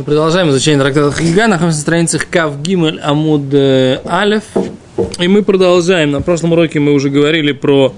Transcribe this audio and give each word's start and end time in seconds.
Мы 0.00 0.04
продолжаем 0.04 0.48
изучение 0.48 0.80
трактата 0.80 1.14
Хига, 1.14 1.46
находимся 1.46 1.76
на 1.76 1.82
страницах 1.82 2.26
Кав 2.30 2.62
Гимель 2.62 2.98
Амуд 3.00 3.52
э, 3.52 4.00
Алев. 4.06 4.44
И 5.18 5.28
мы 5.28 5.42
продолжаем. 5.42 6.12
На 6.12 6.22
прошлом 6.22 6.52
уроке 6.52 6.80
мы 6.80 6.94
уже 6.94 7.10
говорили 7.10 7.52
про 7.52 7.92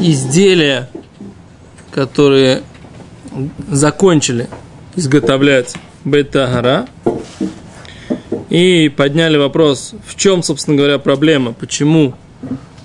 изделия, 0.00 0.88
которые 1.90 2.62
закончили 3.68 4.48
изготовлять 4.96 5.74
Бетагара. 6.06 6.86
И 8.48 8.88
подняли 8.88 9.36
вопрос, 9.36 9.92
в 10.06 10.16
чем, 10.16 10.42
собственно 10.42 10.78
говоря, 10.78 10.98
проблема, 10.98 11.52
почему 11.52 12.14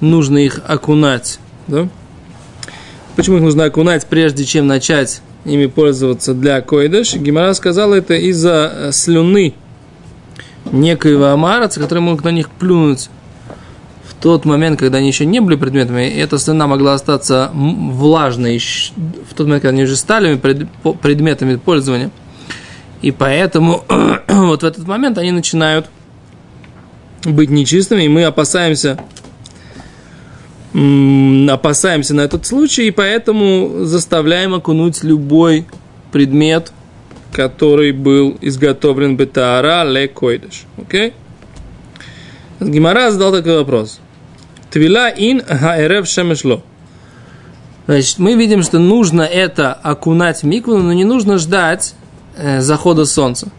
нужно 0.01 0.39
их 0.39 0.59
окунать, 0.67 1.39
да? 1.67 1.87
Почему 3.15 3.37
их 3.37 3.43
нужно 3.43 3.63
окунать, 3.63 4.05
прежде 4.07 4.43
чем 4.43 4.67
начать 4.67 5.21
ими 5.45 5.67
пользоваться 5.67 6.33
для 6.33 6.61
койдыш. 6.61 7.15
Гимара 7.15 7.53
сказала 7.53 7.95
это 7.95 8.15
из-за 8.15 8.71
э, 8.73 8.91
слюны 8.91 9.53
некоего 10.71 11.27
амараца, 11.27 11.79
который 11.79 11.99
мог 11.99 12.23
на 12.23 12.29
них 12.29 12.49
плюнуть 12.49 13.09
в 14.09 14.15
тот 14.21 14.45
момент, 14.45 14.79
когда 14.79 14.97
они 14.97 15.07
еще 15.07 15.25
не 15.25 15.39
были 15.39 15.55
предметами, 15.55 16.09
и 16.09 16.17
эта 16.17 16.39
слюна 16.39 16.67
могла 16.67 16.95
остаться 16.95 17.51
влажной 17.53 18.57
в 18.57 19.33
тот 19.35 19.45
момент, 19.45 19.61
когда 19.61 19.73
они 19.73 19.83
уже 19.83 19.95
стали 19.95 20.35
предметами 20.35 21.55
пользования. 21.57 22.11
И 23.01 23.11
поэтому 23.11 23.83
вот 24.27 24.63
в 24.63 24.65
этот 24.65 24.87
момент 24.87 25.17
они 25.17 25.31
начинают 25.31 25.87
быть 27.23 27.49
нечистыми, 27.49 28.03
и 28.03 28.07
мы 28.07 28.23
опасаемся 28.23 28.99
опасаемся 31.49 32.13
на 32.13 32.21
этот 32.21 32.45
случай, 32.45 32.87
и 32.87 32.91
поэтому 32.91 33.85
заставляем 33.85 34.53
окунуть 34.53 35.03
любой 35.03 35.65
предмет, 36.11 36.71
который 37.31 37.91
был 37.93 38.37
изготовлен 38.41 39.15
бетаара 39.15 39.83
ле 39.83 40.07
койдыш. 40.07 40.65
Окей? 40.77 41.13
Гимара 42.59 43.11
задал 43.11 43.31
такой 43.31 43.57
вопрос. 43.57 43.99
Твила 44.69 45.09
ин 45.09 45.41
хаэрев 45.41 46.07
шемешло. 46.07 46.61
Значит, 47.85 48.19
мы 48.19 48.33
видим, 48.33 48.63
что 48.63 48.79
нужно 48.79 49.21
это 49.21 49.71
окунать 49.71 50.41
в 50.41 50.45
микву, 50.45 50.77
но 50.77 50.91
не 50.91 51.05
нужно 51.05 51.37
ждать 51.37 51.93
э, 52.35 52.59
захода 52.59 53.05
солнца, 53.05 53.49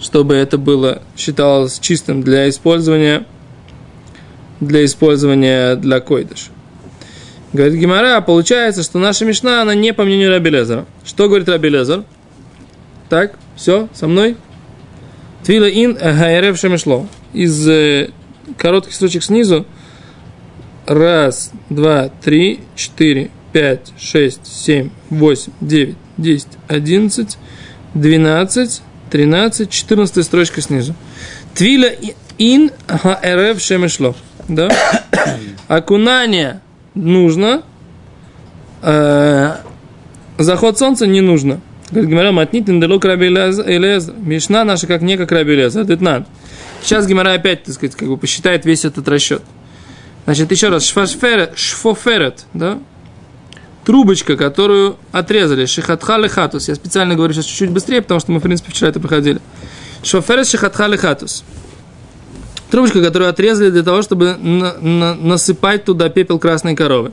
чтобы 0.00 0.34
это 0.34 0.58
было 0.58 1.02
считалось 1.16 1.78
чистым 1.78 2.22
для 2.22 2.48
использования 2.48 3.24
для 4.60 4.84
использования 4.84 5.76
для 5.76 6.00
койдыша. 6.00 6.50
Говорит 7.52 7.80
Гимара, 7.80 8.20
получается, 8.20 8.82
что 8.82 8.98
наша 8.98 9.24
Мишна, 9.24 9.62
она 9.62 9.74
не 9.74 9.94
по 9.94 10.04
мнению 10.04 10.30
Раби 10.30 10.50
Лезера. 10.50 10.86
Что 11.04 11.28
говорит 11.28 11.48
Раби 11.48 11.70
Лезер? 11.70 12.04
Так, 13.08 13.38
все, 13.56 13.88
со 13.94 14.06
мной? 14.06 14.36
Твила 15.44 15.68
ин 15.68 15.96
хайрев 15.96 16.58
шемешло. 16.58 17.06
Из 17.32 17.66
э, 17.66 18.10
коротких 18.58 18.94
строчек 18.94 19.22
снизу. 19.22 19.66
Раз, 20.86 21.52
два, 21.70 22.10
три, 22.22 22.60
четыре, 22.74 23.30
пять, 23.52 23.92
шесть, 23.98 24.46
семь, 24.46 24.90
восемь, 25.08 25.52
девять, 25.60 25.96
десять, 26.18 26.52
одиннадцать, 26.66 27.38
двенадцать, 27.94 28.82
тринадцать, 29.10 29.70
четырнадцатая 29.70 30.24
строчка 30.24 30.60
снизу. 30.60 30.94
Твила 31.54 31.88
ин 32.36 32.70
хайрев 32.86 33.60
шемешло. 33.60 34.14
Да? 34.48 34.68
Окунание 35.68 36.60
нужно, 36.98 37.62
э, 38.82 39.56
заход 40.38 40.78
солнца 40.78 41.06
не 41.06 41.20
нужно. 41.20 41.60
Говорит, 41.90 42.10
Гимара 42.10 42.32
матнит 42.32 42.68
индалок 42.68 43.04
раби 43.04 43.28
Элезер. 43.28 44.14
Мишна 44.18 44.64
наша 44.64 44.86
как 44.86 45.00
не 45.00 45.16
как 45.16 45.32
раби 45.32 45.54
Элезер. 45.54 45.84
Детнан. 45.84 46.26
Сейчас 46.82 47.06
Гимара 47.06 47.32
опять, 47.32 47.64
так 47.64 47.74
сказать, 47.74 47.96
как 47.96 48.08
бы 48.08 48.16
посчитает 48.16 48.64
весь 48.66 48.84
этот 48.84 49.08
расчет. 49.08 49.42
Значит, 50.24 50.50
еще 50.50 50.68
раз, 50.68 50.84
шфоферет, 50.84 51.56
шфоферет, 51.56 52.44
да? 52.52 52.78
Трубочка, 53.86 54.36
которую 54.36 54.96
отрезали, 55.12 55.64
шихатха 55.64 56.18
лехатус. 56.18 56.68
Я 56.68 56.74
специально 56.74 57.14
говорю 57.14 57.32
сейчас 57.32 57.46
чуть-чуть 57.46 57.70
быстрее, 57.70 58.02
потому 58.02 58.20
что 58.20 58.32
мы, 58.32 58.38
в 58.38 58.42
принципе, 58.42 58.70
вчера 58.70 58.90
это 58.90 59.00
проходили. 59.00 59.40
Шфоферет 60.02 60.46
шихатха 60.46 60.86
лехатус 60.86 61.44
трубочка, 62.70 63.02
которую 63.02 63.30
отрезали 63.30 63.70
для 63.70 63.82
того, 63.82 64.02
чтобы 64.02 64.36
на, 64.36 64.74
на, 64.80 65.14
насыпать 65.14 65.84
туда 65.84 66.08
пепел 66.08 66.38
красной 66.38 66.74
коровы. 66.76 67.12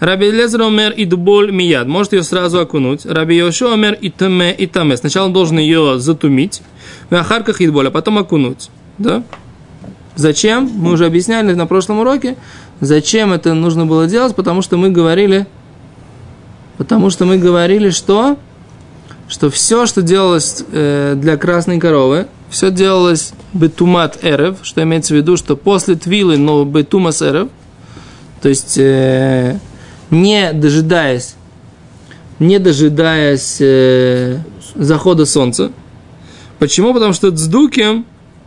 Раби 0.00 0.30
Лезер 0.30 0.62
омер 0.62 0.92
и 0.92 1.04
дуболь 1.04 1.50
мияд. 1.52 1.86
Может 1.86 2.12
ее 2.12 2.22
сразу 2.22 2.60
окунуть. 2.60 3.06
Раби 3.06 3.36
Йошо 3.36 3.72
омер 3.72 3.94
и 3.94 4.10
таме 4.10 4.52
и 4.54 4.66
таме. 4.66 4.96
Сначала 4.96 5.26
он 5.26 5.32
должен 5.32 5.58
ее 5.58 5.98
затумить. 5.98 6.62
В 7.10 7.14
ахарках 7.14 7.60
и 7.60 7.66
а 7.68 7.90
потом 7.90 8.18
окунуть. 8.18 8.70
Да? 8.98 9.22
Зачем? 10.16 10.70
Мы 10.74 10.92
уже 10.92 11.06
объясняли 11.06 11.54
на 11.54 11.66
прошлом 11.66 12.00
уроке. 12.00 12.36
Зачем 12.80 13.32
это 13.32 13.54
нужно 13.54 13.86
было 13.86 14.06
делать? 14.06 14.34
Потому 14.34 14.62
что 14.62 14.76
мы 14.76 14.90
говорили, 14.90 15.46
потому 16.76 17.10
что 17.10 17.24
мы 17.24 17.38
говорили, 17.38 17.90
что, 17.90 18.36
что 19.28 19.50
все, 19.50 19.86
что 19.86 20.02
делалось 20.02 20.64
э, 20.72 21.14
для 21.16 21.36
красной 21.36 21.78
коровы, 21.78 22.26
все 22.50 22.70
делалось 22.70 23.32
бетумат 23.52 24.18
эрев, 24.22 24.58
что 24.62 24.82
имеется 24.82 25.14
в 25.14 25.16
виду, 25.16 25.36
что 25.36 25.56
после 25.56 25.96
твилы, 25.96 26.36
но 26.36 26.64
бетумас 26.64 27.22
эрев, 27.22 27.48
то 28.42 28.48
есть 28.48 28.76
э, 28.78 29.58
не 30.10 30.52
дожидаясь, 30.52 31.34
не 32.38 32.58
дожидаясь 32.58 33.56
э, 33.60 34.38
захода 34.74 35.24
солнца. 35.26 35.72
Почему? 36.58 36.92
Потому 36.92 37.12
что 37.12 37.30
цдуким 37.30 38.06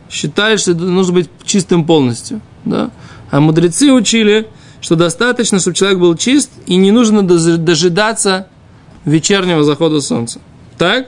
считает, 0.09 0.59
что 0.59 0.73
нужно 0.73 1.13
быть 1.13 1.29
чистым 1.43 1.85
полностью. 1.85 2.41
Да? 2.65 2.91
А 3.31 3.39
мудрецы 3.39 3.91
учили, 3.91 4.47
что 4.81 4.95
достаточно, 4.95 5.59
чтобы 5.59 5.75
человек 5.75 5.99
был 5.99 6.15
чист, 6.15 6.51
и 6.65 6.75
не 6.75 6.91
нужно 6.91 7.23
дожидаться 7.23 8.47
вечернего 9.05 9.63
захода 9.63 10.01
солнца. 10.01 10.39
Так? 10.77 11.07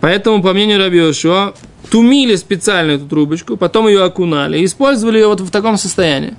Поэтому, 0.00 0.42
по 0.42 0.52
мнению 0.52 0.78
Раби 0.78 0.98
Йошуа, 0.98 1.54
тумили 1.90 2.36
специально 2.36 2.92
эту 2.92 3.06
трубочку, 3.06 3.56
потом 3.56 3.88
ее 3.88 4.04
окунали 4.04 4.58
и 4.58 4.64
использовали 4.64 5.18
ее 5.18 5.26
вот 5.26 5.40
в 5.40 5.50
таком 5.50 5.76
состоянии. 5.76 6.36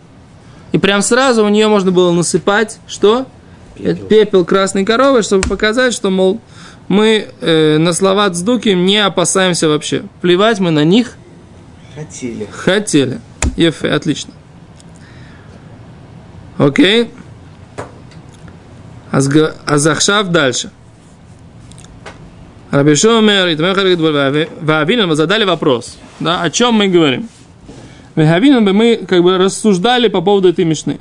И 0.71 0.77
прям 0.77 1.01
сразу 1.01 1.43
у 1.43 1.49
нее 1.49 1.67
можно 1.67 1.91
было 1.91 2.11
насыпать, 2.11 2.79
что? 2.87 3.25
Пепел, 3.75 4.07
Пепел 4.07 4.45
красной 4.45 4.85
коровы, 4.85 5.21
чтобы 5.21 5.47
показать, 5.47 5.93
что, 5.93 6.09
мол, 6.09 6.39
мы 6.87 7.27
э, 7.41 7.77
на 7.77 7.93
слова 7.93 8.29
Цдуки 8.29 8.69
не 8.69 8.97
опасаемся 8.97 9.67
вообще. 9.67 10.03
Плевать 10.21 10.59
мы 10.59 10.71
на 10.71 10.83
них 10.83 11.15
хотели. 11.95 12.47
Хотели. 12.51 13.19
Ефе, 13.57 13.89
отлично. 13.89 14.33
Окей. 16.57 17.11
Азахшав 19.11 20.27
дальше. 20.29 20.71
Рабишомер 22.71 23.49
и 23.49 24.47
Вавинан 24.61 25.09
мы 25.09 25.15
задали 25.15 25.43
вопрос, 25.43 25.97
да, 26.21 26.41
о 26.41 26.49
чем 26.49 26.75
мы 26.75 26.87
говорим. 26.87 27.27
Вавинан 28.15 28.63
мы 28.73 28.95
как 29.07 29.21
бы 29.21 29.37
рассуждали 29.37 30.07
по 30.07 30.21
поводу 30.21 30.47
этой 30.47 30.63
мешны. 30.63 30.99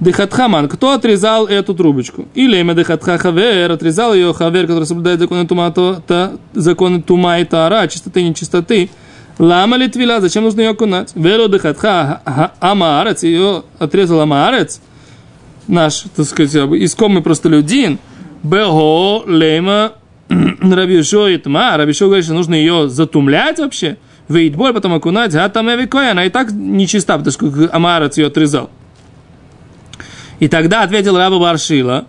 Дехатхаман, 0.00 0.68
кто 0.68 0.92
отрезал 0.92 1.46
эту 1.46 1.74
трубочку? 1.74 2.26
Или 2.34 2.58
имя 2.58 2.72
Дехатха 2.72 3.18
Хавер, 3.18 3.70
отрезал 3.70 4.14
ее 4.14 4.32
Хавер, 4.32 4.66
который 4.66 4.84
соблюдает 4.84 5.18
законы 5.18 5.46
тума, 5.46 5.70
то, 5.72 6.00
то, 6.06 6.38
законы 6.54 7.02
тума 7.02 7.40
и 7.40 7.44
тара, 7.44 7.86
чистоты 7.88 8.22
и 8.22 8.28
нечистоты. 8.28 8.88
Лама 9.38 9.76
ли 9.76 9.88
твила, 9.88 10.20
зачем 10.20 10.44
нужно 10.44 10.62
ее 10.62 10.70
окунать? 10.70 11.10
Веру 11.14 11.48
Дехатха 11.48 12.22
Амаарец, 12.60 13.24
ее 13.24 13.64
отрезал 13.78 14.20
Амаарец, 14.20 14.80
наш, 15.66 16.04
так 16.16 16.24
сказать, 16.26 16.54
искомый 16.54 17.22
простолюдин. 17.22 17.98
Бего 18.42 19.24
лема 19.26 19.94
Рабишо 20.60 21.28
и 21.28 21.36
Тма, 21.38 21.76
Рабишо 21.76 22.06
говорит, 22.06 22.24
что 22.24 22.34
нужно 22.34 22.54
ее 22.54 22.88
затумлять 22.88 23.58
вообще, 23.58 23.96
выйдет 24.28 24.56
боль, 24.56 24.72
потом 24.72 24.94
окунать, 24.94 25.34
а 25.34 25.48
там 25.48 25.70
Эвикоя, 25.70 26.12
она 26.12 26.24
и 26.24 26.30
так 26.30 26.50
нечиста, 26.52 27.18
потому 27.18 27.32
что 27.32 27.70
Амарец 27.74 28.18
ее 28.18 28.26
отрезал. 28.26 28.70
И 30.40 30.48
тогда 30.48 30.82
ответил 30.82 31.16
Раба 31.16 31.38
Баршила, 31.38 32.06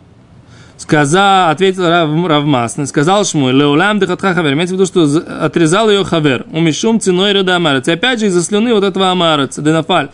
сказал, 0.78 1.50
ответил 1.50 1.88
Рав, 1.88 2.10
Равмасный, 2.28 2.88
сказал 2.88 3.26
Шмуй, 3.26 3.52
Леулам 3.52 4.00
дехатха 4.00 4.34
хавер, 4.34 4.54
имеется 4.54 4.76
в 4.76 4.80
виду, 4.80 4.86
что 4.86 5.46
отрезал 5.46 5.90
ее 5.90 6.04
хавер, 6.04 6.46
умешум 6.52 7.00
ценой 7.00 7.34
рода 7.34 7.56
Амарец. 7.56 7.88
И 7.88 7.92
опять 7.92 8.20
же 8.20 8.28
из-за 8.28 8.44
слюны 8.44 8.74
вот 8.74 8.84
этого 8.84 9.12
Амареца, 9.12 9.62
Денафаль, 9.62 10.10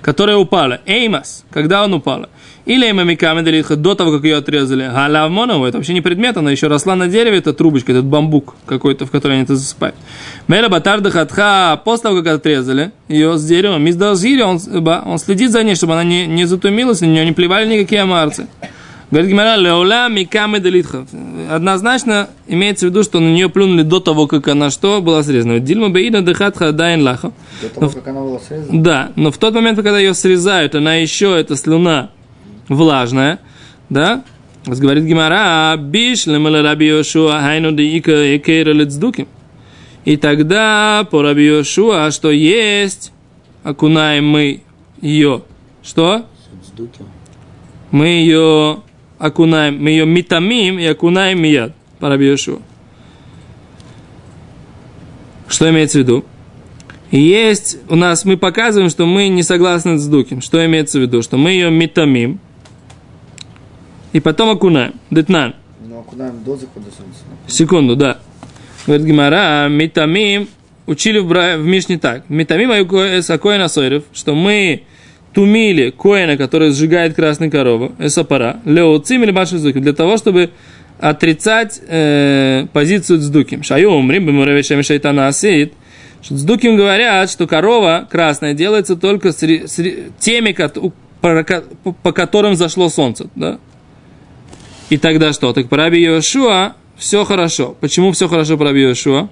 которая 0.00 0.36
упала. 0.36 0.80
Эймас, 0.86 1.44
когда 1.50 1.84
он 1.84 1.94
упала. 1.94 2.28
Или 2.66 2.90
имамиками 2.90 3.42
делитха 3.42 3.76
до 3.76 3.94
того, 3.94 4.12
как 4.12 4.24
ее 4.24 4.36
отрезали. 4.36 4.90
Галавмонову, 4.92 5.64
это 5.64 5.78
вообще 5.78 5.94
не 5.94 6.00
предмет, 6.00 6.36
она 6.36 6.50
еще 6.50 6.66
росла 6.66 6.94
на 6.94 7.08
дереве, 7.08 7.38
это 7.38 7.52
трубочка, 7.52 7.92
этот 7.92 8.04
бамбук 8.04 8.54
какой-то, 8.66 9.06
в 9.06 9.10
который 9.10 9.34
они 9.34 9.42
это 9.44 9.56
засыпают. 9.56 9.96
Мера 10.46 10.68
батарда 10.68 11.10
хатха, 11.10 11.80
после 11.84 12.02
того, 12.02 12.22
как 12.22 12.34
отрезали 12.34 12.92
ее 13.08 13.38
с 13.38 13.44
дерева, 13.44 13.78
миздалзири, 13.78 14.42
он, 14.42 14.60
он 15.06 15.18
следит 15.18 15.50
за 15.50 15.62
ней, 15.62 15.74
чтобы 15.74 15.94
она 15.94 16.04
не, 16.04 16.26
не 16.26 16.44
затумилась, 16.44 17.00
на 17.00 17.06
нее 17.06 17.24
не 17.24 17.32
плевали 17.32 17.66
никакие 17.66 18.02
амарцы. 18.02 18.46
Говорит 19.10 19.30
Гимара, 19.30 19.56
леоля 19.56 20.08
микаме 20.08 20.60
делитха. 20.60 21.04
Однозначно 21.50 22.28
имеется 22.46 22.86
в 22.86 22.90
виду, 22.90 23.02
что 23.02 23.18
на 23.18 23.28
нее 23.28 23.48
плюнули 23.48 23.82
до 23.82 23.98
того, 23.98 24.28
как 24.28 24.46
она 24.46 24.70
что 24.70 25.00
была 25.00 25.24
срезана. 25.24 25.58
Дильма 25.58 25.88
беина 25.88 26.22
дехатха 26.22 26.70
дайн 26.70 27.02
лаха. 27.02 27.32
До 27.60 27.68
того, 27.70 27.86
Но 27.86 27.92
как 27.92 28.06
она 28.06 28.20
была 28.20 28.38
срезана? 28.38 28.82
Да, 28.82 29.12
но 29.16 29.32
в 29.32 29.38
тот 29.38 29.52
момент, 29.54 29.78
когда 29.78 29.98
ее 29.98 30.14
срезают, 30.14 30.76
она 30.76 30.94
еще, 30.94 31.36
эта 31.36 31.56
слюна 31.56 32.10
влажная, 32.70 33.40
да, 33.90 34.24
говорит 34.64 35.04
Гимара, 35.04 35.76
биш 35.76 36.26
лемала 36.26 36.62
раби 36.62 36.86
Йошуа 36.86 37.40
хайну 37.40 37.72
де 37.72 37.96
ика 37.98 38.36
экейра 38.36 38.72
лецдуким. 38.72 39.28
И 40.06 40.16
тогда 40.16 41.06
по 41.10 41.20
раби 41.20 41.44
Йошуа, 41.44 42.10
что 42.10 42.30
есть, 42.30 43.12
окунаем 43.62 44.26
мы 44.26 44.62
ее, 45.02 45.42
что? 45.82 46.24
Мы 47.90 48.06
ее 48.06 48.78
окунаем, 49.18 49.82
мы 49.82 49.90
ее 49.90 50.06
митамим 50.06 50.78
и 50.78 50.86
окунаем 50.86 51.42
мияд, 51.42 51.74
по 51.98 52.08
раби 52.08 52.26
Йошуа. 52.26 52.60
Что 55.48 55.68
имеется 55.68 55.98
в 55.98 56.02
виду? 56.02 56.24
Есть 57.10 57.78
у 57.88 57.96
нас, 57.96 58.24
мы 58.24 58.36
показываем, 58.36 58.88
что 58.88 59.04
мы 59.04 59.26
не 59.26 59.42
согласны 59.42 59.98
с 59.98 60.06
Дуким. 60.06 60.40
Что 60.40 60.64
имеется 60.64 60.98
в 60.98 61.02
виду? 61.02 61.22
Что 61.22 61.36
мы 61.36 61.50
ее 61.50 61.68
метамим 61.68 62.38
и 64.12 64.20
потом 64.20 64.50
окунаем. 64.50 64.94
Детнан. 65.10 65.54
Ну, 65.88 66.00
окунаем 66.00 66.42
до 66.44 66.56
захода 66.56 66.86
солнца. 66.96 67.20
Секунду, 67.46 67.96
да. 67.96 68.18
Говорит 68.86 69.06
Гимара, 69.06 69.68
метамим, 69.68 70.48
учили 70.86 71.18
в, 71.18 71.26
Бра- 71.28 71.56
в 71.56 71.64
Мишне 71.64 71.98
так. 71.98 72.28
Метамим 72.28 72.70
акоина 72.72 73.68
сойрев, 73.68 74.04
что 74.12 74.34
мы 74.34 74.82
тумили 75.34 75.90
коина, 75.90 76.36
который 76.36 76.72
сжигает 76.72 77.14
красную 77.14 77.50
корову, 77.52 77.92
эсапара, 77.98 78.60
леоцим 78.64 79.22
или 79.22 79.30
здуким, 79.58 79.82
для 79.82 79.92
того, 79.92 80.16
чтобы 80.16 80.50
отрицать 80.98 81.80
э, 81.86 82.66
позицию 82.72 83.20
цдуким. 83.20 83.62
Шаю 83.62 83.90
умрим, 83.90 84.26
бемуревишем 84.26 84.82
шайтана. 84.82 85.30
Что 86.22 86.36
Цдуким 86.36 86.76
говорят, 86.76 87.30
что 87.30 87.46
корова 87.46 88.06
красная 88.10 88.52
делается 88.52 88.96
только 88.96 89.32
с, 89.32 89.42
с 89.42 89.82
теми, 90.18 90.52
по- 91.82 91.92
по 91.92 92.12
которым 92.12 92.56
зашло 92.56 92.90
солнце. 92.90 93.30
Да? 93.34 93.58
И 94.90 94.98
тогда 94.98 95.32
что? 95.32 95.52
Так 95.52 95.68
по 95.68 95.76
Раби 95.76 96.02
Йошуа 96.02 96.74
все 96.96 97.24
хорошо. 97.24 97.76
Почему 97.80 98.12
все 98.12 98.28
хорошо 98.28 98.58
по 98.58 98.64
Раби 98.64 98.82
Йошуа? 98.82 99.28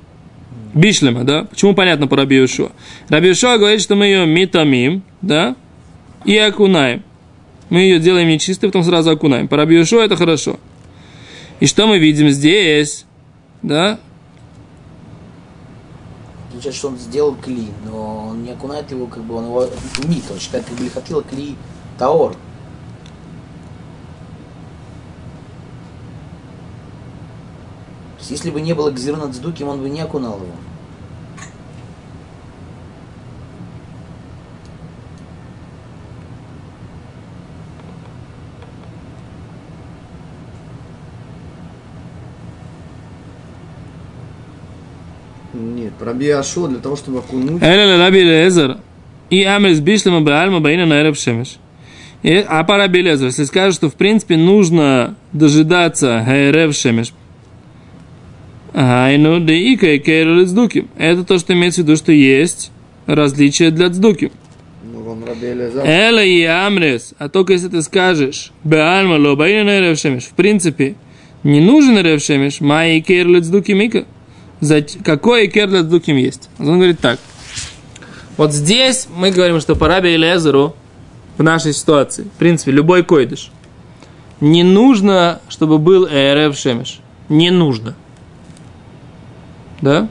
Бишлема, 0.73 1.25
да? 1.25 1.45
Почему 1.45 1.75
понятно 1.75 2.07
по 2.07 2.17
Раби 2.17 2.37
Йошуа? 2.37 2.71
Раби 3.09 3.29
Йошуа 3.29 3.59
говорит, 3.59 3.83
что 3.83 3.97
мы 3.97 4.07
ее 4.07 4.25
митамим, 4.25 5.03
да? 5.21 5.57
И 6.25 6.37
окунаем. 6.37 7.03
Мы 7.71 7.81
ее 7.81 7.99
делаем 7.99 8.29
нечистой, 8.29 8.69
потом 8.69 8.85
сразу 8.85 9.11
окунаем. 9.11 9.49
По 9.49 9.57
Раби 9.57 9.77
Йошуа 9.77 10.05
это 10.05 10.17
хорошо. 10.17 10.59
И 11.61 11.67
что 11.67 11.87
мы 11.89 11.99
видим 11.99 12.31
здесь? 12.31 13.05
Да? 13.63 13.99
Получается, 16.51 16.79
что 16.79 16.89
он 16.89 16.99
сделал 16.99 17.35
кли, 17.35 17.67
но 17.85 18.29
он 18.31 18.45
не 18.45 18.53
окунает 18.53 18.91
его, 18.91 19.07
как 19.07 19.25
бы 19.25 19.35
он 19.35 19.47
его 19.47 19.69
умит, 20.05 20.23
он 20.31 20.39
считает, 20.39 20.65
как 20.65 20.77
бы 20.77 20.85
лихатила 20.85 21.23
кли 21.23 21.57
таор. 21.99 22.37
Есть, 28.29 28.45
если 28.45 28.51
бы 28.51 28.61
не 28.61 28.75
было 28.75 28.91
гзирна 28.91 29.33
цдуким, 29.33 29.69
он 29.69 29.81
бы 29.81 29.89
не 29.89 30.01
окунал 30.01 30.37
его. 30.37 30.47
Нет, 45.55 45.95
проби 45.99 46.29
Ашо 46.29 46.69
для 46.69 46.79
того, 46.79 46.97
чтобы 46.97 47.19
окунуть. 47.19 47.63
Эля 47.63 47.99
Раби 47.99 48.23
Лезер 48.23 48.79
и 49.31 49.43
Амрис 49.43 49.81
Бишлема 49.81 50.21
Баальма 50.21 50.61
Баина 50.61 50.87
на 50.87 51.01
Эрев 51.01 51.19
Шемеш. 51.19 51.57
И, 52.23 52.35
а 52.37 52.63
по 52.65 52.77
Раби 52.77 53.01
Лезер, 53.01 53.27
если 53.27 53.45
скажет, 53.45 53.75
что 53.75 53.89
в 53.89 53.95
принципе 53.95 54.37
нужно 54.37 55.15
дожидаться 55.33 56.25
Эрев 56.29 56.75
Шемеш, 56.75 57.13
Айну 58.81 59.41
де 59.41 59.59
ика 59.73 59.89
и 59.89 59.99
кейру 59.99 60.47
цдуким. 60.47 60.89
Это 60.97 61.25
то, 61.25 61.39
что 61.39 61.53
имеется 61.53 61.81
в 61.81 61.85
виду, 61.85 61.97
что 61.97 62.13
есть 62.13 62.71
различия 63.07 63.71
для 63.71 63.91
цдуким. 63.91 64.31
Ну. 64.85 65.19
Эла 65.85 66.23
и 66.23 66.43
Амрес, 66.45 67.13
а 67.19 67.29
только 67.29 67.55
если 67.55 67.69
ты 67.69 67.83
скажешь, 67.83 68.53
Беальма 68.63 69.15
лобаина 69.15 69.65
на 69.65 69.79
Эрев 69.79 69.99
Шемеш, 69.99 70.25
в 70.27 70.33
принципе, 70.35 70.95
не 71.43 71.61
нужен 71.61 71.99
Эрев 71.99 72.23
Шемеш, 72.23 72.61
май 72.61 72.99
и 72.99 73.01
кейру 73.01 73.41
цдуким 73.41 73.81
ика. 73.81 74.05
За- 74.61 74.87
Какой 75.05 75.47
икер 75.47 75.69
для 75.69 75.83
есть? 76.17 76.49
Он 76.61 76.77
говорит 76.77 77.01
так. 77.01 77.19
Вот 78.37 78.53
здесь 78.53 79.09
мы 79.17 79.33
говорим, 79.33 79.61
что 79.61 79.75
по 79.75 79.89
Раби 79.89 80.15
Элезеру 80.15 80.77
в 81.37 81.43
нашей 81.43 81.73
ситуации, 81.73 82.23
в 82.23 82.39
принципе, 82.39 82.71
любой 82.71 83.03
койдыш, 83.03 83.51
не 84.41 84.63
нужно, 84.63 85.41
чтобы 85.49 85.79
был 85.79 86.07
Эрев 86.07 86.57
Шемеш. 86.57 87.01
Не 87.29 87.51
нужно. 87.51 87.97
Да? 89.81 90.09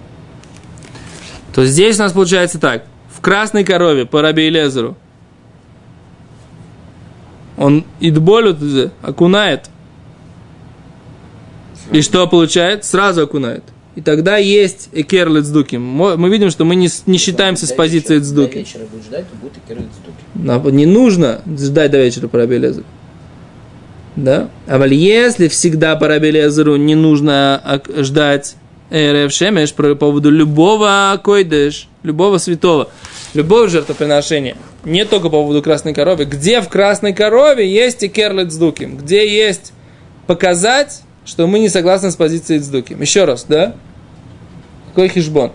То 1.53 1.65
здесь 1.65 1.97
у 1.99 2.03
нас 2.03 2.11
получается 2.13 2.59
так. 2.59 2.85
В 3.09 3.19
красной 3.21 3.63
корове 3.63 4.05
по 4.05 4.21
Раби 4.21 4.47
Элезеру 4.47 4.95
он 7.57 7.85
идболю 7.99 8.55
окунает. 9.01 9.69
И 11.91 12.01
что 12.01 12.27
получает? 12.27 12.85
Сразу 12.85 13.23
окунает. 13.23 13.63
И 13.95 14.01
тогда 14.01 14.37
есть 14.37 14.89
экер 14.91 15.29
лецдуким. 15.29 15.81
Мо- 15.81 16.17
Мы 16.17 16.29
видим, 16.29 16.51
что 16.51 16.65
мы 16.65 16.75
не, 16.75 16.87
с- 16.87 17.07
не 17.07 17.17
считаемся 17.17 17.65
с 17.65 17.69
До 17.69 17.75
позиции 17.75 18.19
вечера- 18.19 18.35
До 18.53 18.59
вечера 18.59 18.83
будет 18.85 19.03
ждать, 19.05 19.25
то 19.29 19.35
будет 19.37 19.57
и 19.57 19.59
керует 19.67 19.87
цдуки. 19.91 20.17
Нам 20.35 20.75
Не 20.75 20.85
нужно 20.85 21.41
ждать 21.57 21.89
до 21.91 21.97
вечера 21.97 22.27
по 22.27 22.37
Раби. 22.37 22.61
Да? 24.15 24.49
А 24.67 24.85
если 24.85 25.47
всегда 25.47 25.95
по 25.95 26.07
Раби 26.07 26.29
Элезеру 26.29 26.75
не 26.75 26.93
нужно 26.93 27.59
ак- 27.63 27.89
ждать 28.03 28.55
Эрев 28.89 29.31
Шемеш 29.31 29.73
по 29.73 29.95
поводу 29.95 30.29
любого 30.29 31.19
койдыш, 31.23 31.87
любого 32.03 32.37
святого, 32.37 32.89
любого 33.33 33.67
жертвоприношения, 33.67 34.55
не 34.85 35.03
только 35.05 35.25
по 35.25 35.41
поводу 35.41 35.61
красной 35.61 35.93
коровы, 35.93 36.25
где 36.25 36.61
в 36.61 36.69
красной 36.69 37.13
корове 37.13 37.69
есть 37.69 38.03
и 38.03 38.07
керлет 38.07 38.51
цдуким, 38.51 38.97
где 38.97 39.27
есть 39.27 39.73
показать, 40.25 41.01
что 41.25 41.47
мы 41.47 41.59
не 41.59 41.69
согласны 41.69 42.11
с 42.11 42.15
позицией 42.15 42.59
цдуким. 42.59 43.01
Еще 43.01 43.25
раз, 43.25 43.43
да? 43.43 43.75
Какой 44.89 45.09
хижбон? 45.09 45.51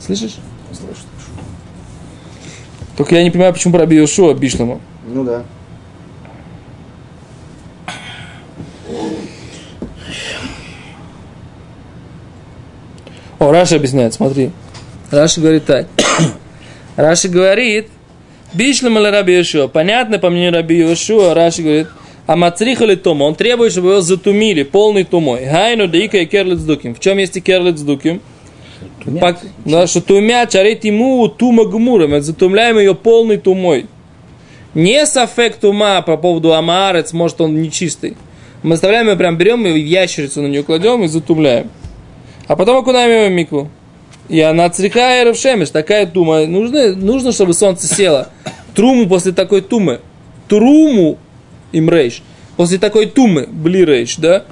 Слышишь? 0.00 0.36
Слышишь? 0.72 1.04
Только 2.96 3.14
я 3.14 3.22
не 3.22 3.30
понимаю, 3.30 3.52
почему 3.52 3.74
про 3.74 3.86
Биошуа 3.86 4.34
Бишлому. 4.34 4.80
Ну 5.06 5.24
да. 5.24 5.44
О, 13.40 13.50
Раши 13.50 13.76
объясняет, 13.76 14.12
смотри. 14.12 14.50
Раши 15.10 15.40
говорит 15.40 15.64
так. 15.64 15.86
Раши 16.96 17.26
говорит, 17.28 17.88
בשלמא 18.52 18.98
לרבי 18.98 19.34
יהושע. 19.38 19.66
Понятно, 19.66 20.18
по 20.18 20.28
мнению 20.28 20.52
Раби 20.52 20.76
Йошуа, 20.76 21.32
Раши 21.32 21.62
говорит, 21.62 21.88
המצריכה 22.26 22.84
לה 22.84 22.96
טומאה? 22.96 23.24
Он 23.24 23.34
требует, 23.34 23.72
чтобы 23.72 23.88
его 23.88 24.00
затумили 24.02 24.62
полной 24.62 25.04
тумой. 25.04 25.46
היינו 25.46 25.88
דאיכא 25.88 25.92
היכר 25.92 25.96
לצדוקים. 25.96 26.94
В 26.94 27.00
чем 27.00 27.16
есть 27.16 27.34
היכר 27.38 27.40
לצדוקים? 27.40 28.20
Пак- 29.18 29.40
да, 29.64 29.86
что 29.86 30.02
тумят, 30.02 30.50
שהרי 30.50 30.84
טימאוה 30.84 31.26
טומאה 31.28 31.64
גמורה. 31.64 32.08
Мы 32.08 32.20
затумляем 32.20 32.78
ее 32.78 32.94
полной 32.94 33.38
тумой. 33.38 33.86
Не 34.74 35.06
ספק 35.06 35.56
טומאה 35.56 36.02
по 36.02 36.18
поводу 36.18 36.52
עם 36.52 36.67
הארץ, 36.67 37.14
может 37.14 37.40
он 37.40 37.62
нечистый. 37.62 38.18
Мы 38.62 38.74
оставляем 38.74 39.08
ее, 39.08 39.16
прям 39.16 39.38
берем 39.38 39.66
и 39.66 39.80
ящерицу 39.80 40.42
на 40.42 40.48
нее 40.48 40.62
кладем 40.62 41.02
и 41.04 41.08
затумляем. 41.08 41.70
А 42.50 42.56
потом 42.56 42.78
окунаем 42.78 43.12
его 43.12 43.28
в 43.28 43.30
микву. 43.30 43.70
И 44.28 44.40
она 44.40 44.68
црика 44.70 45.22
и 45.22 45.34
шемеш, 45.34 45.70
такая 45.70 46.04
тума. 46.04 46.46
Нужно, 46.46 46.96
нужно, 46.96 47.30
чтобы 47.30 47.54
солнце 47.54 47.86
село. 47.86 48.26
Труму 48.74 49.08
после 49.08 49.30
такой 49.30 49.60
тумы. 49.60 50.00
Труму 50.48 51.16
им 51.70 51.88
рейш. 51.88 52.24
После 52.56 52.78
такой 52.78 53.06
тумы, 53.06 53.46
бли 53.46 53.84
рейш, 53.84 54.16
да? 54.16 54.46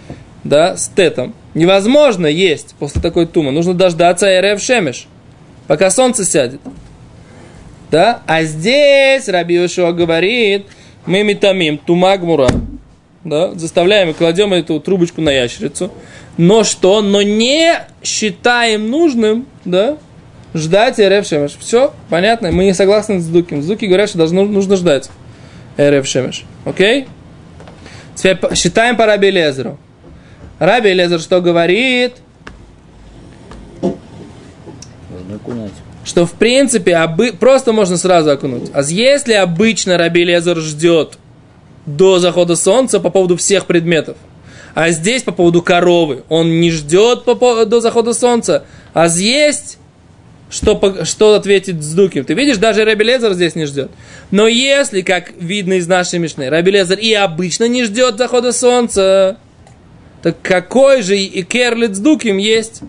Да, 0.44 0.76
с 0.76 0.86
тетом. 0.94 1.34
Невозможно 1.54 2.28
есть 2.28 2.76
после 2.78 3.02
такой 3.02 3.26
тумы. 3.26 3.50
Нужно 3.50 3.74
дождаться 3.74 4.28
РФ 4.42 4.62
Шемеш. 4.62 5.08
Пока 5.66 5.90
солнце 5.90 6.24
сядет. 6.24 6.60
Да? 7.90 8.22
А 8.28 8.44
здесь 8.44 9.28
Раби 9.28 9.58
говорит, 9.76 10.66
мы 11.04 11.24
метамим 11.24 11.78
тумагмура. 11.78 12.46
Да? 13.28 13.52
Заставляем 13.54 14.10
и 14.10 14.12
кладем 14.12 14.52
эту 14.52 14.80
трубочку 14.80 15.20
на 15.20 15.30
ящерицу. 15.30 15.92
Но 16.36 16.64
что? 16.64 17.02
Но 17.02 17.22
не 17.22 17.74
считаем 18.02 18.90
нужным, 18.90 19.46
да, 19.64 19.98
ждать 20.54 20.98
РФ 20.98 21.26
Шемеш. 21.26 21.56
Все, 21.58 21.92
понятно? 22.08 22.52
Мы 22.52 22.64
не 22.64 22.74
согласны 22.74 23.20
с 23.20 23.26
Дуким. 23.26 23.66
Дуки 23.66 23.86
говорят, 23.86 24.08
что 24.08 24.18
должно, 24.18 24.44
нужно 24.44 24.76
ждать 24.76 25.10
РФ 25.80 26.06
Шемеш. 26.06 26.44
Окей? 26.64 27.08
Теперь 28.14 28.38
считаем 28.54 28.96
по 28.96 29.06
Раби 29.06 29.30
Лезеру. 29.30 29.78
Раби 30.58 30.92
Лезер 30.92 31.20
что 31.20 31.40
говорит? 31.40 32.14
Окунать. 35.34 35.72
Что 36.04 36.24
в 36.26 36.32
принципе 36.32 36.92
обы- 36.92 37.36
просто 37.36 37.72
можно 37.72 37.96
сразу 37.96 38.30
окунуть. 38.30 38.70
А 38.72 38.82
если 38.82 39.34
обычно 39.34 39.98
Раби 39.98 40.24
Лезер 40.24 40.56
ждет 40.56 41.18
до 41.96 42.18
захода 42.18 42.56
солнца 42.56 43.00
по 43.00 43.10
поводу 43.10 43.36
всех 43.36 43.66
предметов, 43.66 44.16
а 44.74 44.90
здесь 44.90 45.22
по 45.22 45.32
поводу 45.32 45.62
коровы, 45.62 46.22
он 46.28 46.60
не 46.60 46.70
ждет 46.70 47.24
по 47.24 47.64
до 47.64 47.80
захода 47.80 48.12
солнца, 48.12 48.64
а 48.94 49.08
есть 49.08 49.78
что, 50.50 51.04
что 51.04 51.34
ответить 51.34 51.82
с. 51.82 52.24
Ты 52.24 52.34
видишь, 52.34 52.56
даже 52.56 52.84
Раби 52.84 53.04
Лезер 53.04 53.32
здесь 53.34 53.54
не 53.54 53.66
ждет. 53.66 53.90
Но 54.30 54.46
если, 54.46 55.02
как 55.02 55.32
видно 55.38 55.74
из 55.74 55.86
нашей 55.86 56.18
Мишны, 56.18 56.48
Раби 56.48 56.70
Лезер 56.70 56.98
и 56.98 57.12
обычно 57.12 57.68
не 57.68 57.84
ждет 57.84 58.18
захода 58.18 58.52
солнца, 58.52 59.38
так 60.22 60.40
какой 60.42 61.02
же 61.02 61.16
и 61.18 61.42
керлит 61.42 61.96
с 61.96 62.00
есть? 62.38 62.80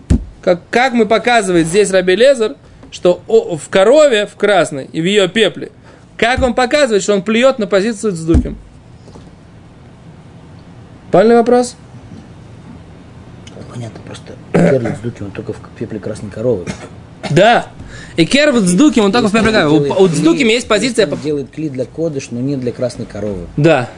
Как, 0.42 0.62
как 0.70 0.94
мы 0.94 1.06
показывает 1.06 1.66
здесь 1.66 1.90
Раби 1.90 2.16
Лезер, 2.16 2.56
что 2.90 3.22
в 3.26 3.68
корове, 3.68 4.26
в 4.26 4.36
красной 4.36 4.86
и 4.86 5.00
в 5.00 5.04
ее 5.04 5.28
пепле, 5.28 5.70
как 6.16 6.42
он 6.42 6.54
показывает, 6.54 7.02
что 7.02 7.14
он 7.14 7.22
плюет 7.22 7.58
на 7.58 7.66
позицию 7.66 8.12
с 8.12 8.20
Дуким? 8.20 8.58
Правильный 11.10 11.36
вопрос? 11.36 11.76
Понятно, 13.72 14.00
просто 14.04 14.34
Керлик 14.52 14.96
с 14.96 15.00
Дуки, 15.00 15.22
он 15.22 15.30
только 15.30 15.52
в 15.52 15.58
пепле 15.78 15.98
красной 15.98 16.30
коровы. 16.30 16.66
Да. 17.30 17.66
И 18.16 18.24
кервит 18.24 18.62
с 18.64 18.72
Дуким, 18.72 19.04
он 19.04 19.12
только 19.12 19.28
в 19.28 19.32
пепле 19.32 19.52
коровы. 19.52 19.90
У, 19.90 20.08
Дуким 20.08 20.48
есть 20.48 20.66
позиция... 20.68 21.06
Он 21.06 21.18
делает 21.18 21.50
кли 21.50 21.68
для 21.68 21.84
кодыш, 21.84 22.30
но 22.30 22.40
не 22.40 22.56
для 22.56 22.72
красной 22.72 23.06
коровы. 23.06 23.46
Да. 23.56 23.88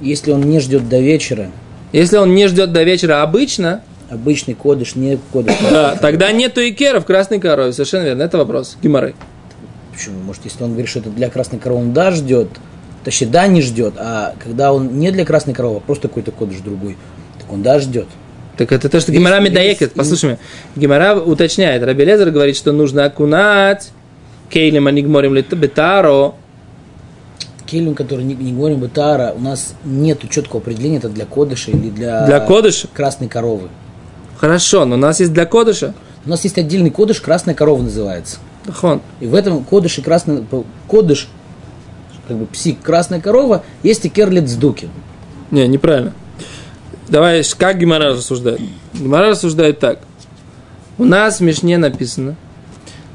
Если 0.00 0.32
он 0.32 0.42
не 0.42 0.60
ждет 0.60 0.88
до 0.88 0.98
вечера, 1.00 1.50
Если 1.92 2.16
он 2.16 2.34
не 2.34 2.46
ждет 2.48 2.72
до 2.72 2.82
вечера 2.82 3.22
обычно, 3.22 3.82
обычный 4.08 4.54
кодыш, 4.54 4.94
не 4.96 5.18
кодыш. 5.32 5.54
да, 5.70 5.96
тогда 5.96 6.32
нету 6.32 6.60
икера 6.60 7.00
в 7.00 7.04
красной 7.04 7.40
корове. 7.40 7.72
Совершенно 7.72 8.04
верно. 8.04 8.22
Это 8.22 8.38
вопрос. 8.38 8.76
Гимары. 8.82 9.14
Почему? 9.92 10.20
Может, 10.20 10.44
если 10.44 10.62
он 10.64 10.70
говорит, 10.70 10.88
что 10.88 11.00
это 11.00 11.10
для 11.10 11.28
красной 11.30 11.58
коровы, 11.58 11.82
он 11.82 11.92
да 11.92 12.10
ждет, 12.10 12.48
точнее, 13.04 13.28
да 13.28 13.46
не 13.46 13.62
ждет, 13.62 13.94
а 13.96 14.34
когда 14.42 14.72
он 14.72 14.98
не 14.98 15.10
для 15.10 15.24
красной 15.24 15.54
коровы, 15.54 15.78
а 15.78 15.80
просто 15.80 16.08
какой-то 16.08 16.32
кодыш 16.32 16.58
другой, 16.58 16.96
так 17.38 17.52
он 17.52 17.62
да 17.62 17.78
ждет. 17.80 18.06
Так 18.56 18.72
это 18.72 18.88
то, 18.88 19.00
что 19.00 19.10
Гимара 19.12 19.40
медаекет. 19.40 19.92
Послушай 19.94 20.26
меня. 20.26 20.38
Гимара 20.76 21.16
уточняет. 21.18 21.82
Раби 21.82 22.04
Лезер 22.04 22.30
говорит, 22.30 22.56
что 22.56 22.72
нужно 22.72 23.04
окунать 23.04 23.90
кейлем 24.50 24.86
анигморим 24.86 25.34
бетаро. 25.34 26.34
Келем, 27.66 27.94
который 27.94 28.24
не, 28.24 28.34
не 28.34 28.52
говорим 28.52 28.80
бытара, 28.80 29.32
у 29.36 29.40
нас 29.40 29.74
нет 29.84 30.28
четкого 30.28 30.60
определения, 30.60 30.96
это 30.96 31.08
для 31.08 31.24
кодыша 31.24 31.70
или 31.70 31.88
для, 31.88 32.26
Для 32.26 32.40
кодыша? 32.40 32.88
красной 32.92 33.28
коровы. 33.28 33.68
Хорошо, 34.38 34.84
но 34.84 34.96
у 34.96 34.98
нас 34.98 35.20
есть 35.20 35.32
для 35.32 35.46
кодыша. 35.46 35.94
У 36.26 36.28
нас 36.28 36.42
есть 36.42 36.58
отдельный 36.58 36.90
кодыш, 36.90 37.20
красная 37.20 37.54
корова 37.54 37.80
называется. 37.80 38.38
Хон. 38.68 39.00
И 39.20 39.26
в 39.26 39.34
этом 39.36 39.62
кодыше 39.62 40.02
красный 40.02 40.44
кодыш, 40.88 41.28
как 42.30 42.38
бы 42.38 42.46
псик, 42.46 42.80
красная 42.80 43.20
корова, 43.20 43.64
есть 43.82 44.04
и 44.04 44.08
керлит 44.08 44.48
с 44.48 44.54
дуки. 44.54 44.88
Не, 45.50 45.66
неправильно. 45.66 46.12
Давай, 47.08 47.42
как 47.58 47.78
Гимара 47.78 48.10
рассуждает? 48.10 48.60
Гимара 48.94 49.30
рассуждает 49.30 49.80
так. 49.80 49.98
У 50.96 51.04
нас 51.04 51.40
в 51.40 51.42
Мишне 51.42 51.76
написано, 51.76 52.36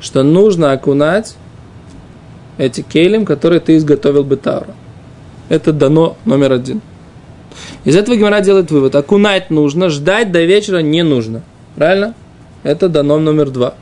что 0.02 0.22
нужно 0.24 0.74
окунать 0.74 1.38
эти 2.58 2.82
кейлем, 2.82 3.24
которые 3.24 3.62
ты 3.62 3.78
изготовил 3.78 4.26
бетару. 4.26 4.74
Это 5.48 5.72
дано 5.72 6.18
номер 6.26 6.52
один. 6.52 6.82
Из 7.86 7.96
этого 7.96 8.18
Гимара 8.18 8.42
делает 8.42 8.70
вывод. 8.70 8.96
Окунать 8.96 9.50
нужно, 9.50 9.88
ждать 9.88 10.34
до 10.34 10.44
вечера 10.44 10.80
не 10.80 11.04
нужно. 11.04 11.42
Правильно? 11.78 12.16
Это 12.64 12.90
дано 12.90 13.18
номер 13.18 13.50
два. 13.50 13.76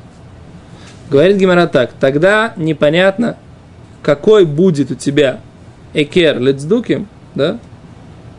Говорит 1.09 1.37
Гимара 1.37 1.65
так. 1.65 1.93
Тогда 1.99 2.53
непонятно, 2.55 3.37
какой 4.03 4.45
будет 4.45 4.91
у 4.91 4.95
тебя 4.95 5.39
экер 5.93 6.39
лецдуким, 6.39 7.07
да? 7.33 7.57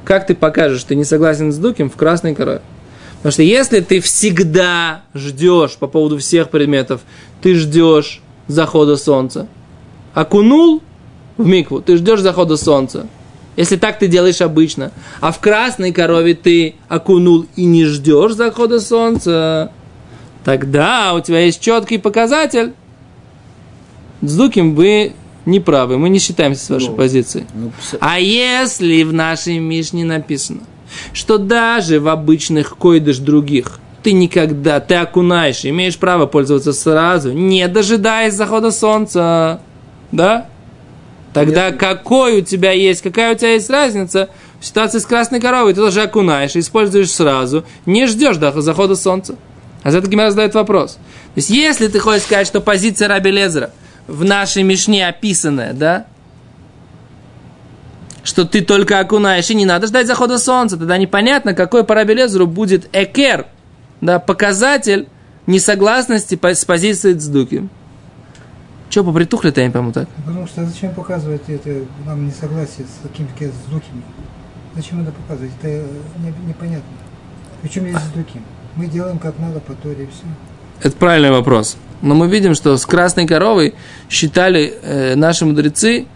Как 0.05 0.27
ты 0.27 0.35
покажешь, 0.35 0.81
что 0.81 0.91
ты 0.91 0.97
не 0.97 1.05
согласен 1.05 1.51
с 1.51 1.57
дуким 1.57 1.91
в 1.91 1.97
красной 1.97 2.35
корове? 2.35 2.61
Потому 3.17 3.33
что 3.33 3.43
если 3.43 3.81
ты 3.81 4.01
всегда 4.01 5.03
ждешь 5.15 5.77
по 5.77 5.87
поводу 5.87 6.19
всех 6.19 6.51
предметов, 6.51 7.01
ты 7.41 7.55
ждешь 7.55 8.21
захода 8.47 8.97
солнца. 8.97 9.49
Окунул 10.13 10.83
в 11.39 11.47
микву, 11.47 11.81
ты 11.81 11.97
ждешь 11.97 12.21
захода 12.21 12.59
солнца. 12.59 13.07
Если 13.57 13.77
так 13.77 13.99
ты 13.99 14.09
делаешь 14.09 14.43
обычно. 14.43 14.93
А 15.21 15.33
в 15.33 15.39
красной 15.39 15.93
корове 15.93 16.35
ты 16.35 16.75
окунул 16.89 17.47
и 17.57 17.65
не 17.65 17.87
ждешь 17.87 18.35
захода 18.35 18.81
солнца, 18.81 19.73
тогда 20.45 21.15
у 21.15 21.21
тебя 21.21 21.41
есть 21.41 21.63
четкий 21.63 21.97
показатель. 21.97 22.75
С 24.21 24.37
Дуким 24.37 24.75
вы 24.75 25.15
не 25.47 25.61
правы, 25.61 25.99
мы 25.99 26.09
не 26.09 26.19
считаемся 26.19 26.65
с 26.65 26.71
вашей 26.71 26.89
Ну. 26.91 26.97
позицией. 26.97 27.47
Ну, 27.55 27.69
пс- 27.69 27.97
А 28.01 28.19
если 28.19 29.03
в 29.03 29.13
нашей 29.13 29.59
Мишне 29.59 30.05
написано, 30.05 30.61
что 31.13 31.39
даже 31.39 32.01
в 32.01 32.09
обычных 32.09 32.77
койдыш 32.77 33.19
других 33.19 33.79
ты 34.03 34.13
никогда, 34.13 34.81
ты 34.81 34.97
окунаешь, 34.97 35.65
имеешь 35.65 35.97
право 35.97 36.27
пользоваться 36.27 36.73
сразу, 36.73 37.33
не 37.33 37.67
дожидаясь 37.69 38.35
захода 38.35 38.71
солнца, 38.71 39.61
да? 40.13 40.47
Тогда 41.33 41.73
какой 41.73 42.39
у 42.39 42.41
тебя 42.43 42.71
есть, 42.73 43.03
какая 43.03 43.35
у 43.35 43.37
тебя 43.37 43.55
есть 43.55 43.69
разница 43.69 44.29
в 44.61 44.67
ситуации 44.67 44.99
с 44.99 45.07
красной 45.07 45.41
коровой? 45.41 45.73
Ты 45.75 45.81
тоже 45.81 46.03
окунаешь, 46.03 46.55
используешь 46.55 47.11
сразу, 47.11 47.65
не 47.87 48.07
ждешь 48.07 48.37
до 48.37 48.53
захода 48.61 48.95
солнца. 48.95 49.35
А 49.83 49.91
за 49.91 49.99
это 49.99 50.09
Гимара 50.09 50.31
задает 50.31 50.55
вопрос. 50.55 50.93
То 50.95 51.01
есть, 51.37 51.51
если 51.51 51.89
ты 51.89 51.99
хочешь 51.99 52.23
сказать, 52.23 52.47
что 52.47 52.61
позиция 52.61 53.09
Раби 53.09 53.31
Лезера 53.31 53.71
в 54.07 54.25
нашей 54.25 54.63
Мишне 54.63 55.07
описанная, 55.07 55.73
да, 55.73 56.07
что 58.23 58.45
ты 58.45 58.63
только 58.63 59.01
окунаешь, 59.01 59.51
и 59.51 59.55
не 59.55 59.67
надо 59.67 59.87
ждать 59.87 60.07
захода 60.07 60.39
солнца, 60.39 60.77
тогда 60.77 60.97
непонятно, 60.97 61.55
какой 61.55 61.85
по 61.85 61.95
Раби 61.95 62.15
Лезеру 62.15 62.47
будет 62.47 62.89
экер, 62.93 63.47
да, 64.01 64.19
показатель 64.19 65.09
несогласности 65.47 66.39
с 66.43 66.65
позицией 66.65 67.19
Цдуки. 67.19 67.69
Че, 68.95 69.03
попритухли-то, 69.03 69.61
я 69.61 69.67
не 69.67 69.73
пойму 69.73 69.93
так? 69.93 70.09
Потому 70.25 70.47
что 70.47 70.65
зачем 70.65 70.95
показывать 70.95 71.43
это 71.49 71.85
нам 72.07 72.29
несогласие 72.29 72.87
с 72.87 73.03
каким-то 73.03 73.45
с 73.45 73.71
Дуким? 73.71 74.05
Зачем 74.77 75.03
это 75.03 75.11
показывать? 75.11 75.51
Это 75.61 75.69
не- 76.23 76.49
непонятно. 76.49 76.85
Причем 77.61 77.87
есть 77.87 77.99
с 77.99 78.09
Дуким? 78.13 78.45
Мы 78.77 78.87
делаем 78.87 79.19
как 79.19 79.37
надо 79.41 79.59
по 79.59 79.73
Торе 79.75 80.05
и 80.05 80.07
все. 80.07 80.23
Это 80.81 80.97
правильный 80.97 81.33
вопрос. 81.33 81.77
Но 82.05 82.15
мы 82.15 82.29
видим, 82.29 82.55
что 82.55 82.77
с 82.77 82.85
красной 82.85 83.27
коровой 83.27 83.75
считали 84.11 84.75
э, 84.83 85.15
наши 85.15 85.47
мудрецы 85.47 86.07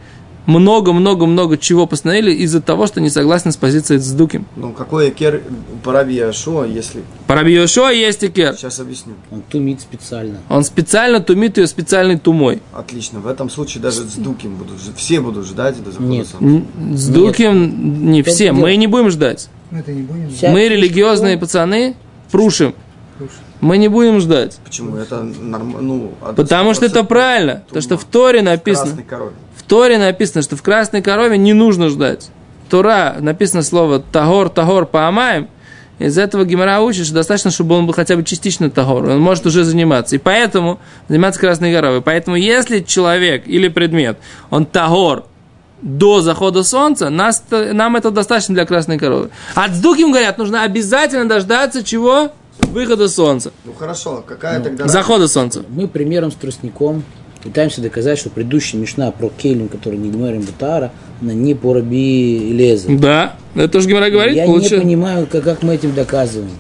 много-много-много 0.45 1.57
чего 1.57 1.87
постановили 1.87 2.33
из-за 2.33 2.61
того, 2.61 2.87
что 2.87 3.01
не 3.01 3.09
согласны 3.09 3.53
с 3.53 3.57
позицией 3.57 3.99
Цдуким. 4.01 4.47
Ну, 4.57 4.73
какой 4.73 5.09
экер 5.09 5.43
по 5.83 5.93
Раби 5.93 6.15
Яшуа, 6.15 6.65
если... 6.65 7.03
По 7.27 7.35
Раби 7.35 7.55
Йошуа 7.55 7.91
есть 7.91 8.23
экер. 8.23 8.55
Сейчас 8.55 8.81
объясню. 8.81 9.15
он 9.31 9.43
тумит 9.43 9.81
специально. 9.81 10.39
Он 10.51 10.63
специально 10.63 11.21
тумит 11.21 11.57
ее 11.57 11.67
специальной 11.67 12.19
тумой. 12.19 12.61
Отлично. 12.75 13.21
В 13.21 13.27
этом 13.27 13.49
случае 13.49 13.83
даже 13.83 14.03
с 14.03 14.15
Дуким 14.15 14.57
будут 14.57 14.79
Все 14.97 15.21
будут 15.21 15.47
ждать 15.47 15.83
до 15.83 15.91
захода 15.91 16.11
Нет. 16.11 16.27
солнца. 16.27 16.67
С 16.95 17.09
Дуким 17.09 18.11
не 18.11 18.23
Только 18.23 18.35
все, 18.35 18.53
мы 18.53 18.77
не 18.77 18.87
будем 18.87 19.11
ждать. 19.11 19.49
Мы 19.71 19.79
это 19.81 19.93
не 19.93 20.03
будем. 20.03 20.31
Мы 20.51 20.69
религиозные 20.69 21.39
пацаны, 21.39 21.95
прушим. 22.31 22.75
слушать. 23.19 23.37
Мы 23.61 23.79
не 23.79 23.89
будем 23.89 24.21
ждать. 24.21 24.59
Почему? 24.65 24.97
Это 24.97 25.23
нормально. 25.23 25.81
Ну, 25.81 26.13
Потому 26.37 26.75
что 26.75 26.87
это 26.87 27.01
100% 27.01 27.07
правильно. 27.07 27.63
То, 27.73 27.81
что 27.81 27.97
в 27.97 28.05
Торе 28.05 28.43
написано. 28.43 28.87
Красной 28.87 29.05
корове. 29.05 29.33
В 29.57 29.63
Торе 29.65 29.99
написано, 29.99 30.43
что 30.43 30.57
в 30.57 30.63
красной 30.63 31.03
корове 31.03 31.37
не 31.39 31.53
нужно 31.53 31.89
ждать. 31.89 32.31
Тора 32.71 33.17
написано 33.19 33.63
слово 33.63 34.01
тагор, 34.01 34.49
тагор, 34.49 34.87
поамаем. 34.87 35.49
Из 35.99 36.17
этого 36.17 36.45
Гимара 36.45 36.81
учит, 36.81 37.07
что 37.07 37.15
достаточно, 37.15 37.51
чтобы 37.51 37.75
он 37.75 37.87
был 37.87 37.93
хотя 37.93 38.15
бы 38.15 38.23
частично 38.23 38.71
тагор. 38.71 39.09
Он 39.09 39.21
может 39.21 39.47
уже 39.47 39.65
заниматься. 39.65 40.15
И 40.15 40.19
поэтому 40.19 40.79
заниматься 41.09 41.41
красной 41.41 41.73
коровой. 41.73 42.03
Поэтому 42.03 42.37
если 42.37 42.81
человек 42.81 43.49
или 43.49 43.69
предмет, 43.69 44.19
он 44.51 44.65
тагор 44.65 45.25
до 45.83 46.21
захода 46.21 46.63
солнца, 46.63 47.09
нас, 47.09 47.43
нам 47.51 47.97
это 47.97 48.11
достаточно 48.11 48.55
для 48.55 48.67
красной 48.67 48.99
коровы. 48.99 49.31
А 49.55 49.69
Дуким 49.69 50.11
говорят, 50.11 50.39
нужно 50.39 50.63
обязательно 50.63 51.29
дождаться 51.29 51.83
чего? 51.83 52.33
Выхода 52.79 53.09
солнца. 53.09 53.51
Ну 53.65 53.73
хорошо, 53.73 54.23
какая 54.25 54.61
тогда... 54.61 54.87
Захода 54.87 55.27
солнца. 55.27 55.65
Мы 55.69 55.89
примером 55.89 56.31
с 56.31 56.37
тростником 56.37 57.03
пытаемся 57.43 57.81
доказать, 57.81 58.19
что 58.19 58.31
предыдущая 58.31 58.81
мешна 58.81 59.11
про 59.11 59.29
Кейлин, 59.31 59.69
который 59.69 59.99
не 59.99 60.11
говорим 60.11 60.43
Бутара, 60.43 60.93
она 61.21 61.33
не 61.33 61.55
по 61.55 61.75
Раби 61.75 62.53
Лезер. 62.53 62.97
Да, 62.99 63.35
это 63.57 63.69
тоже 63.69 63.89
Гимара 63.89 64.11
говорит. 64.11 64.37
Я 64.37 64.47
получается. 64.47 64.77
не 64.77 64.83
понимаю, 64.83 65.27
как, 65.27 65.43
как 65.43 65.63
мы 65.65 65.75
этим 65.75 65.93
доказываем. 65.93 66.51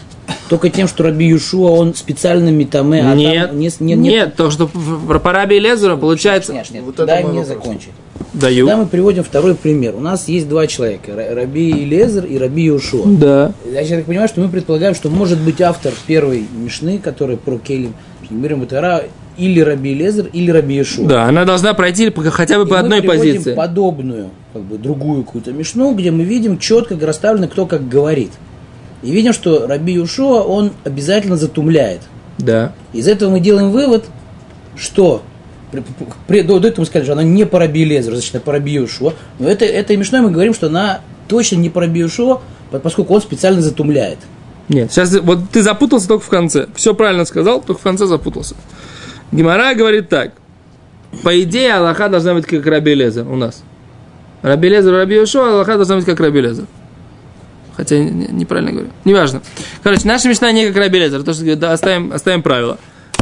Только 0.48 0.70
тем, 0.70 0.88
что 0.88 1.04
Раби 1.04 1.26
Юшуа, 1.26 1.70
он 1.70 1.94
специально 1.94 2.48
метаме, 2.48 3.02
а 3.08 3.14
нет, 3.14 3.50
там 3.50 3.58
не, 3.60 3.70
не- 3.80 3.94
нет, 3.94 4.34
то, 4.34 4.50
что 4.50 4.66
про 4.66 5.32
Раби 5.32 5.60
Лезера 5.60 5.96
получается... 5.96 6.52
Нет, 6.52 6.68
нет, 6.70 6.82
Вот 6.82 6.94
это 6.94 7.06
дай 7.06 7.22
мне 7.22 7.40
вопрос. 7.40 7.48
закончить. 7.48 7.92
Даю. 8.32 8.66
Когда 8.66 8.82
мы 8.82 8.86
приводим 8.88 9.24
второй 9.24 9.54
пример, 9.54 9.94
у 9.96 10.00
нас 10.00 10.28
есть 10.28 10.48
два 10.48 10.66
человека, 10.66 11.12
Ра- 11.12 11.34
Раби 11.34 11.72
Лезер 11.72 12.24
и 12.24 12.38
Раби 12.38 12.64
Йошуа. 12.64 13.06
Да. 13.06 13.52
Я 13.72 13.84
так 13.96 14.04
понимаю, 14.04 14.28
что 14.28 14.40
мы 14.40 14.48
предполагаем, 14.48 14.94
что 14.94 15.08
может 15.10 15.38
быть 15.40 15.60
автор 15.60 15.92
первой 16.06 16.44
Мишны, 16.56 16.98
который 16.98 17.36
про 17.36 17.58
Келим, 17.58 17.94
Мирим 18.30 18.60
Батара, 18.60 19.04
или 19.36 19.60
Раби 19.60 19.94
Лезер, 19.94 20.26
или 20.32 20.50
Раби 20.50 20.76
Йошуа. 20.76 21.06
Да, 21.06 21.24
она 21.24 21.44
должна 21.44 21.74
пройти 21.74 22.10
хотя 22.30 22.58
бы 22.58 22.64
И 22.64 22.66
по 22.68 22.74
мы 22.74 22.80
одной 22.80 23.02
позиции. 23.02 23.54
подобную, 23.54 24.30
как 24.52 24.62
бы 24.62 24.78
другую 24.78 25.24
какую-то 25.24 25.52
Мишну, 25.52 25.94
где 25.94 26.10
мы 26.10 26.24
видим 26.24 26.58
четко 26.58 26.96
расставлено, 27.04 27.48
кто 27.48 27.66
как 27.66 27.88
говорит. 27.88 28.32
И 29.02 29.10
видим, 29.12 29.32
что 29.32 29.66
Раби 29.66 29.92
Юшуа, 29.94 30.42
он 30.42 30.72
обязательно 30.84 31.36
затумляет. 31.36 32.00
Да. 32.38 32.72
Из 32.92 33.06
этого 33.08 33.30
мы 33.30 33.40
делаем 33.40 33.70
вывод, 33.70 34.04
что 34.76 35.22
при- 36.26 36.40
до, 36.42 36.58
до 36.60 36.68
этого 36.68 36.80
мы 36.82 36.86
сказали, 36.86 37.04
что 37.04 37.12
она 37.12 37.22
не 37.22 37.44
по 37.46 37.58
Раби 37.58 37.84
Лезеру, 37.84 38.16
значит, 38.16 38.34
она 38.34 38.42
по 38.42 38.52
Раби 38.52 38.72
Юшуа. 38.72 39.12
Но 39.38 39.48
это, 39.48 39.64
этой 39.64 39.96
Мишной 39.96 40.20
мы 40.20 40.30
говорим, 40.30 40.54
что 40.54 40.66
она 40.68 41.00
точно 41.28 41.56
не 41.56 41.70
по 41.70 41.80
Раби 41.80 42.00
Юшуа, 42.00 42.40
по- 42.70 42.78
поскольку 42.78 43.14
он 43.14 43.20
специально 43.20 43.60
затумляет. 43.60 44.18
Нет, 44.68 44.92
сейчас 44.92 45.14
вот 45.20 45.50
ты 45.50 45.62
запутался 45.62 46.08
только 46.08 46.24
в 46.24 46.28
конце. 46.28 46.66
Все 46.74 46.94
правильно 46.94 47.24
сказал, 47.24 47.60
только 47.62 47.80
в 47.80 47.82
конце 47.82 48.06
запутался. 48.06 48.54
Гимара 49.32 49.74
говорит 49.74 50.08
так. 50.08 50.32
По 51.22 51.40
идее, 51.42 51.74
Аллаха 51.74 52.08
должна 52.08 52.34
быть 52.34 52.44
как 52.46 52.66
Раби 52.66 52.94
Лезер 52.94 53.26
у 53.26 53.36
нас. 53.36 53.62
Раби 54.42 54.68
Лезер, 54.68 54.92
Раби 54.92 55.16
Аллаха 55.18 55.76
должна 55.76 55.96
быть 55.96 56.04
как 56.04 56.20
Раби 56.20 56.40
Лезер. 56.42 56.66
Хотя 57.76 57.96
не- 57.98 58.10
не- 58.10 58.26
неправильно 58.28 58.72
говорю. 58.72 58.88
Неважно. 59.04 59.40
Короче, 59.82 60.06
наша 60.06 60.28
мечта 60.28 60.50
не 60.52 60.66
как 60.66 60.76
Раби 60.76 60.98
Лезер. 60.98 61.22
То, 61.22 61.32
что 61.32 61.72
оставим, 61.72 62.12
оставим 62.12 62.42
правила. 62.42 62.78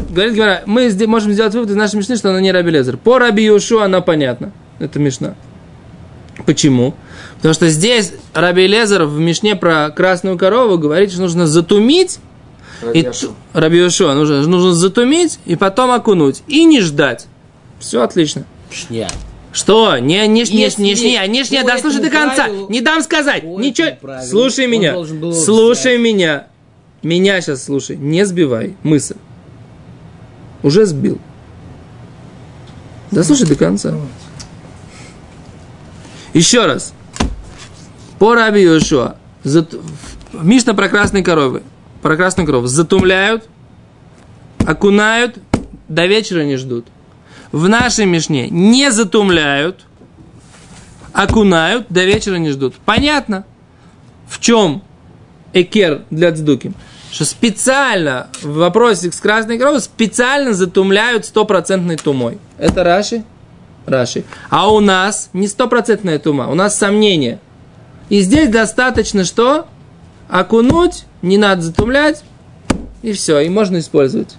Говорит 0.08 0.34
Гимара, 0.34 0.62
мы 0.66 0.90
можем 1.06 1.32
сделать 1.32 1.52
вывод 1.54 1.70
из 1.70 1.74
нашей 1.76 1.96
мечты, 1.96 2.16
что 2.16 2.30
она 2.30 2.40
не 2.40 2.52
Раби 2.52 2.70
Лезер. 2.70 2.96
По 2.96 3.18
Раби 3.18 3.44
Йошуа 3.44 3.84
она 3.84 4.00
понятна. 4.00 4.52
Это 4.78 4.98
мечта. 4.98 5.34
Почему? 6.44 6.94
Потому 7.36 7.54
что 7.54 7.68
здесь 7.68 8.12
Раби 8.34 8.66
Лезер 8.66 9.04
в 9.04 9.18
Мишне 9.18 9.56
про 9.56 9.90
красную 9.90 10.38
корову 10.38 10.78
говорит, 10.78 11.10
что 11.10 11.22
нужно 11.22 11.46
затумить 11.46 12.18
и 12.82 12.86
Рабиашу. 13.02 13.28
т- 13.28 13.34
Раби 13.54 13.78
нужно, 14.14 14.42
нужно 14.46 14.72
затумить 14.74 15.38
и 15.46 15.56
потом 15.56 15.90
окунуть. 15.90 16.42
И 16.46 16.64
не 16.64 16.80
ждать. 16.80 17.26
Все 17.78 18.02
отлично. 18.02 18.44
Шня. 18.70 19.08
Что? 19.52 19.96
Не, 19.98 20.26
не, 20.28 20.42
не, 20.42 20.68
не, 20.76 20.94
не, 20.94 21.28
не, 21.28 21.42
не, 21.50 21.60
по 21.62 21.66
да 21.68 21.78
слушай 21.78 22.02
до 22.02 22.10
конца. 22.10 22.44
правилу- 22.44 22.68
Не 22.70 22.80
дам 22.82 23.02
сказать. 23.02 23.42
Ничего. 23.42 23.88
правилу 24.00 24.28
Слушай 24.28 24.66
он 24.66 24.70
меня. 24.72 24.94
Слушай 25.32 25.98
меня. 25.98 26.46
Меня 27.02 27.40
сейчас 27.40 27.64
слушай. 27.64 27.96
Не 27.96 28.24
сбивай 28.26 28.76
мысль. 28.82 29.16
Уже 30.62 30.86
сбил. 30.86 31.18
Да 33.10 33.22
слушай 33.22 33.46
до 33.46 33.54
конца. 33.54 33.94
Еще 36.34 36.66
раз. 36.66 36.92
По 38.18 38.34
Раби 38.34 38.62
Йошуа. 38.62 39.16
зат- 39.44 39.80
Мишна 40.32 40.74
про 40.74 40.88
красные 40.88 41.22
коровы. 41.22 41.62
Про 42.02 42.16
красную 42.16 42.46
корову. 42.46 42.66
Затумляют, 42.66 43.48
окунают, 44.66 45.38
до 45.88 46.06
вечера 46.06 46.44
не 46.44 46.56
ждут. 46.56 46.86
В 47.52 47.68
нашей 47.68 48.06
Мишне 48.06 48.48
не 48.50 48.90
затумляют, 48.90 49.84
окунают, 51.12 51.86
до 51.88 52.04
вечера 52.04 52.36
не 52.36 52.50
ждут. 52.50 52.74
Понятно? 52.84 53.44
В 54.28 54.40
чем 54.40 54.82
экер 55.52 56.02
для 56.10 56.32
цдуки? 56.34 56.72
Что 57.16 57.24
специально 57.24 58.28
в 58.42 58.56
вопросе 58.56 59.10
с 59.10 59.18
красной 59.20 59.56
коровой 59.56 59.80
специально 59.80 60.52
затумляют 60.52 61.24
стопроцентной 61.24 61.96
тумой. 61.96 62.36
Это 62.58 62.84
Раши? 62.84 63.24
Раши. 63.86 64.24
А 64.50 64.70
у 64.70 64.80
нас 64.80 65.30
не 65.32 65.48
стопроцентная 65.48 66.18
тума, 66.18 66.48
у 66.48 66.54
нас 66.54 66.76
сомнения. 66.76 67.40
И 68.10 68.20
здесь 68.20 68.50
достаточно 68.50 69.24
что? 69.24 69.66
Окунуть, 70.28 71.06
не 71.22 71.38
надо 71.38 71.62
затумлять, 71.62 72.22
и 73.00 73.14
все, 73.14 73.40
и 73.40 73.48
можно 73.48 73.78
использовать. 73.78 74.36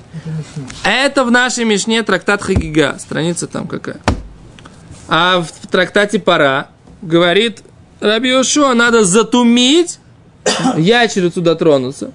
Это 0.84 1.24
в 1.24 1.31
нашей 1.31 1.65
Мишне 1.65 2.04
трактат 2.04 2.43
Хагига, 2.43 2.97
страница 2.99 3.47
там 3.47 3.67
какая. 3.67 4.02
А 5.08 5.41
в, 5.41 5.67
трактате 5.67 6.19
Пара 6.19 6.67
говорит 7.02 7.63
Раби 8.02 8.30
Йошуа, 8.30 8.75
надо 8.75 9.04
затумить, 9.04 9.97
ящерицу 10.78 11.41
дотронуться, 11.41 12.12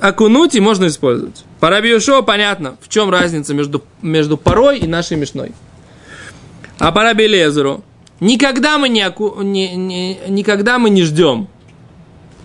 окунуть 0.00 0.54
и 0.54 0.60
можно 0.60 0.86
использовать. 0.86 1.44
По 1.60 1.70
Раби 1.70 1.90
Йошуа 1.90 2.22
понятно, 2.22 2.76
в 2.80 2.88
чем 2.88 3.10
разница 3.10 3.54
между, 3.54 3.82
между 4.02 4.36
парой 4.36 4.78
и 4.78 4.86
нашей 4.86 5.16
Мишной. 5.16 5.52
А 6.78 6.92
по 6.92 7.02
Раби 7.02 7.26
Лезеру, 7.26 7.82
никогда 8.20 8.78
мы 8.78 8.88
не, 8.88 9.02
оку- 9.02 9.42
не- 9.42 9.74
не- 9.74 10.18
никогда 10.28 10.78
мы 10.78 10.90
не 10.90 11.02
ждем, 11.02 11.48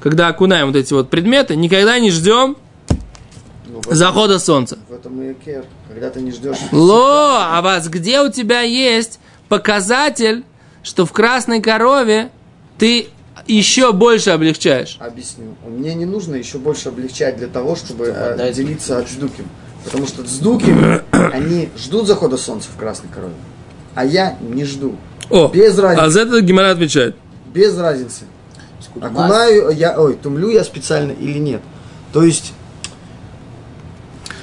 когда 0.01 0.27
окунаем 0.27 0.67
вот 0.67 0.75
эти 0.75 0.93
вот 0.93 1.10
предметы, 1.10 1.56
никогда 1.56 1.99
не 1.99 2.10
ждем 2.12 2.58
Ну, 3.67 3.79
этом- 3.79 3.93
захода 3.95 4.39
солнца. 4.39 4.79
В 4.89 4.93
этом 4.93 5.21
и 5.21 5.34
экер. 5.34 5.65
Когда 5.88 6.10
ты 6.10 6.21
не 6.21 6.32
ждешь... 6.32 6.58
Ло, 6.71 7.45
а 7.58 7.62
вас 7.62 7.88
где 7.89 8.21
у 8.21 8.32
тебя 8.32 8.62
есть 8.62 9.19
показатель, 9.49 10.43
что 10.82 11.06
в 11.06 11.12
красной 11.13 11.62
корове 11.62 12.32
ты 12.77 13.08
еще 13.48 13.93
больше 13.93 14.32
облегчаешь? 14.32 14.98
Объясню. 15.00 15.56
Мне 15.67 15.93
не 15.96 16.06
нужно 16.06 16.36
еще 16.36 16.58
больше 16.58 16.89
облегчать 16.89 17.38
для 17.38 17.48
того, 17.48 17.76
чтобы 17.76 18.06
э, 18.06 18.34
отдать. 18.34 18.52
отделиться 18.52 19.00
от 19.00 19.10
сдуким. 19.10 19.46
Потому 19.84 20.08
что 20.08 20.24
сдуки, 20.26 20.74
они 21.12 21.69
ждут 21.78 22.08
захода 22.08 22.38
солнца 22.38 22.69
в 22.74 22.80
красной 22.80 23.10
корове. 23.10 23.34
А 23.96 24.06
я 24.06 24.38
не 24.41 24.65
жду. 24.65 24.96
О, 25.30 25.50
Без 25.50 25.78
разницы. 25.78 26.06
а 26.06 26.10
за 26.10 26.22
это 26.22 26.41
Гимара 26.41 26.72
отвечает. 26.72 27.15
Без 27.54 27.78
разницы. 27.78 28.26
Окунаю 29.00 29.72
я, 29.72 30.00
ой, 30.00 30.15
тумлю 30.15 30.50
я 30.50 30.63
специально 30.63 31.12
или 31.12 31.38
нет. 31.39 31.62
То 32.12 32.24
есть, 32.24 32.54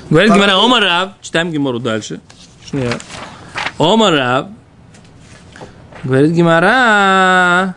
Говорит 0.08 0.34
Гимара, 0.34 0.56
Омарав, 0.64 1.10
читаем 1.20 1.52
Гимару 1.52 1.78
дальше. 1.78 2.20
Омарав, 3.78 4.48
говорит 6.02 6.32
Гимара, 6.32 7.76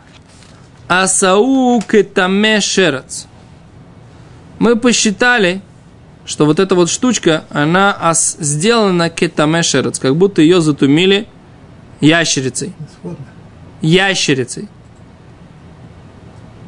Асау 1.01 1.81
кетаме 1.81 2.61
шерец. 2.61 3.25
Мы 4.59 4.75
посчитали, 4.75 5.61
что 6.25 6.45
вот 6.45 6.59
эта 6.59 6.75
вот 6.75 6.89
штучка, 6.89 7.45
она 7.49 7.95
ас- 7.99 8.37
сделана 8.39 9.09
кетаме 9.09 9.63
шерец, 9.63 9.97
как 9.99 10.15
будто 10.15 10.41
ее 10.41 10.61
затумили 10.61 11.27
ящерицей. 11.99 12.73
Ящерицей. 13.81 14.67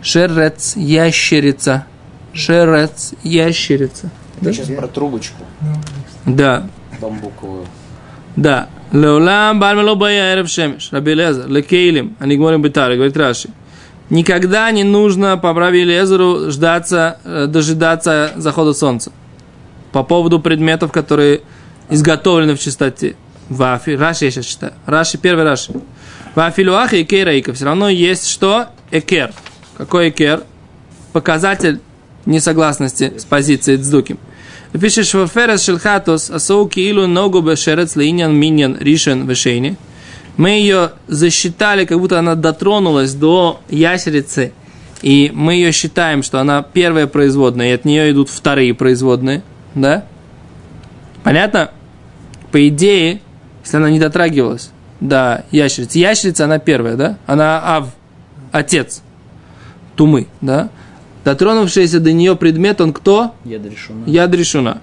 Шерец, 0.02 0.74
ящерица. 0.76 1.86
Шерец, 2.34 3.14
ящерица. 3.24 4.10
Да? 4.42 4.52
Сейчас 4.52 4.68
про 4.68 4.88
трубочку 4.88 5.44
Ну, 5.62 6.36
Да, 6.36 6.68
бамбуковую. 7.00 7.66
да. 8.36 8.68
Леулам 8.92 9.60
бальмело 9.60 9.96
бая 9.96 10.34
эрев 10.34 10.50
шемеш. 10.50 10.90
Раби 10.92 11.14
Лезер, 11.14 11.48
лекейлим, 11.50 12.16
они 12.20 12.38
говорим 12.38 12.62
битаре, 12.62 12.96
говорит 12.96 13.16
Раши. 13.18 13.50
Никогда 14.10 14.70
не 14.72 14.84
нужно 14.84 15.38
по 15.38 15.54
Раби 15.54 15.84
Лезеру 15.84 16.52
ждаться, 16.52 17.18
э, 17.24 17.48
дожидаться 17.48 18.34
захода 18.36 18.74
солнца. 18.74 19.12
По 19.92 20.04
поводу 20.04 20.40
предметов, 20.40 20.92
которые 20.92 21.42
изготовлены 21.90 22.56
в 22.56 22.60
чистоте. 22.60 23.16
Вафи, 23.50 23.92
Раши 23.92 24.26
я 24.26 24.32
сейчас 24.32 24.46
читаю. 24.46 24.74
Раши, 24.86 25.18
первый 25.18 25.44
Раши. 25.44 25.74
Вафилуаха 26.36 26.98
и 26.98 27.04
кейраика. 27.04 27.54
Все 27.54 27.66
равно 27.66 27.90
есть 27.90 28.28
что? 28.28 28.68
Экер. 28.92 29.32
Какой 29.78 30.10
экер? 30.10 30.44
Показатель 31.14 31.80
несогласности 32.26 33.14
с 33.18 33.26
позицией 33.26 33.78
Цдуким. 33.78 34.20
Пишет 34.80 35.08
Шваферес 35.08 35.64
Шелхатус, 35.64 36.30
Асоу 36.30 36.68
Киилу 36.68 37.08
Ногу 37.08 37.42
Бешерец 37.42 37.96
Линьян 37.96 38.36
Миньян 38.36 38.78
Ришен 38.78 39.26
Вешейни. 39.28 39.78
Мы 40.38 40.50
ее 40.52 40.92
засчитали, 41.08 41.86
как 41.86 42.00
будто 42.00 42.20
она 42.20 42.36
дотронулась 42.36 43.14
до 43.14 43.62
ящерицы, 43.70 44.54
и 45.02 45.32
мы 45.34 45.54
ее 45.54 45.72
считаем, 45.72 46.24
что 46.24 46.40
она 46.40 46.62
первая 46.62 47.08
производная, 47.08 47.70
и 47.70 47.74
от 47.74 47.86
нее 47.86 48.12
идут 48.12 48.30
вторые 48.30 48.74
производные, 48.74 49.44
да? 49.76 50.06
Понятно? 51.24 51.72
По 52.52 52.68
идее, 52.68 53.22
если 53.64 53.78
она 53.78 53.90
не 53.90 54.00
дотрагивалась 54.00 54.72
до 55.00 55.46
ящерицы, 55.52 56.00
ящерица 56.00 56.46
она 56.46 56.60
первая, 56.60 56.96
да? 56.96 57.18
Она 57.26 57.78
ав, 57.78 57.90
отец 58.52 59.02
тумы, 59.96 60.28
да? 60.42 60.70
Дотронувшийся 61.24 62.00
до 62.00 62.14
нее 62.14 62.36
предмет, 62.36 62.82
он 62.82 62.94
кто? 62.94 63.34
Я 63.44 63.58
решена. 63.58 64.04
Яд 64.06 64.34
решена. 64.34 64.82